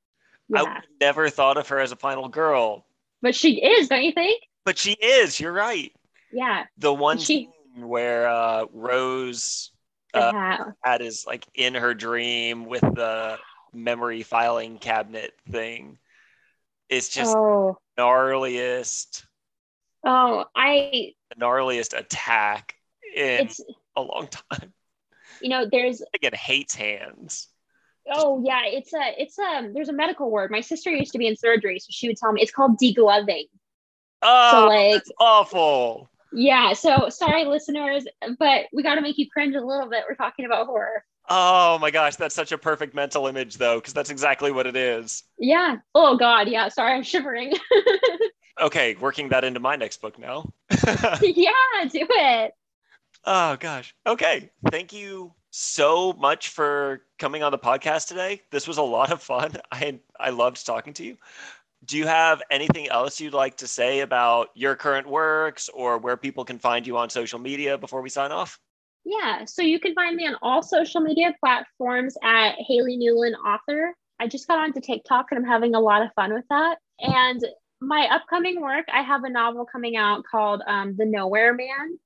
[0.55, 2.87] I Yeah, have never thought of her as a final girl,
[3.21, 4.43] but she is, don't you think?
[4.65, 5.39] but she is.
[5.41, 5.93] You're right.
[6.33, 6.65] Yeah.
[6.79, 9.71] The one She- where uh, Rose
[10.15, 10.61] Uh, hat.
[10.85, 13.39] had is like in her dream with the
[13.73, 15.99] memory filing cabinet thing.
[16.91, 19.25] It's just oh, gnarliest,
[20.05, 21.13] oh, I.
[21.35, 22.75] the gnarliest attack
[23.15, 23.61] in It's
[23.97, 24.73] a long time.
[25.41, 27.49] you know, there's Again, hates hands.
[28.13, 30.51] oh yeah, it's a it's a there's a medical word.
[30.51, 33.49] My sister used to be in surgery, so she would tell me it's called degloving.
[34.23, 36.11] Oh, So ah, like that's awful.
[36.33, 38.05] yeah, so sorry listeners,
[38.39, 40.05] but we got to make you cringe a little bit.
[40.09, 41.05] We're talking about horror.
[41.29, 44.77] Oh my gosh, that's such a perfect mental image though, because that's exactly what it
[44.77, 45.23] is.
[45.39, 45.77] Yeah.
[45.95, 46.49] Oh God.
[46.49, 46.69] Yeah.
[46.69, 47.53] Sorry, I'm shivering.
[48.61, 50.53] Okay, working that into my next book now.
[51.23, 51.53] yeah,
[51.91, 52.53] do it.
[53.25, 53.95] oh gosh.
[54.07, 54.51] Okay.
[54.71, 58.43] Thank you so much for coming on the podcast today.
[58.51, 59.53] This was a lot of fun.
[59.73, 61.17] I I loved talking to you.
[61.85, 66.17] Do you have anything else you'd like to say about your current works or where
[66.17, 68.59] people can find you on social media before we sign off?
[69.05, 73.95] Yeah, so you can find me on all social media platforms at Haley Newlin Author.
[74.21, 76.79] I just got onto TikTok and I'm having a lot of fun with that.
[77.01, 77.45] And
[77.83, 81.99] my upcoming work, I have a novel coming out called um, The Nowhere Man.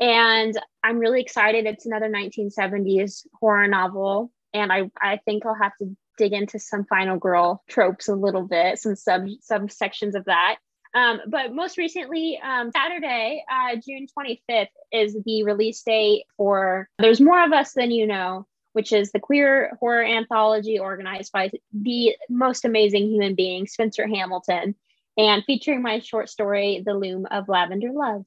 [0.00, 1.66] And I'm really excited.
[1.66, 4.30] It's another 1970s horror novel.
[4.52, 8.46] And I, I think I'll have to dig into some final girl tropes a little
[8.46, 10.56] bit, some sub subsections of that.
[10.94, 17.20] Um, but most recently, um, Saturday, uh, June 25th, is the release date for There's
[17.20, 22.14] More of Us Than You Know, which is the queer horror anthology organized by the
[22.30, 24.76] most amazing human being, Spencer Hamilton,
[25.16, 28.24] and featuring my short story, The Loom of Lavender Love.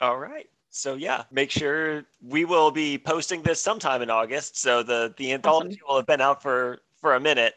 [0.00, 0.48] All right.
[0.70, 4.56] So yeah, make sure we will be posting this sometime in August.
[4.56, 5.80] So the the anthology awesome.
[5.88, 7.56] will have been out for for a minute.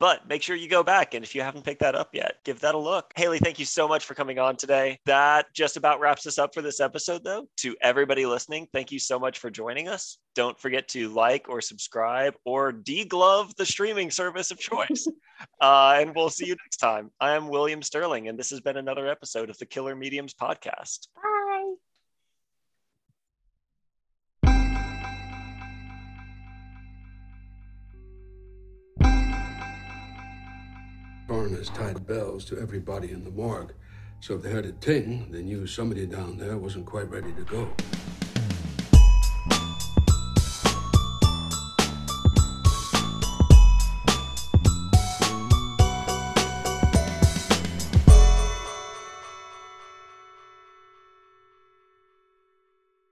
[0.00, 1.14] But make sure you go back.
[1.14, 3.12] And if you haven't picked that up yet, give that a look.
[3.16, 4.98] Haley, thank you so much for coming on today.
[5.06, 7.46] That just about wraps us up for this episode, though.
[7.58, 10.18] To everybody listening, thank you so much for joining us.
[10.34, 15.06] Don't forget to like or subscribe or deglove the streaming service of choice.
[15.60, 17.10] uh, and we'll see you next time.
[17.20, 21.06] I am William Sterling, and this has been another episode of the Killer Mediums podcast.
[31.26, 33.72] Coroners tied bells to everybody in the morgue.
[34.20, 37.42] So if they heard a ting, they knew somebody down there wasn't quite ready to
[37.42, 37.72] go.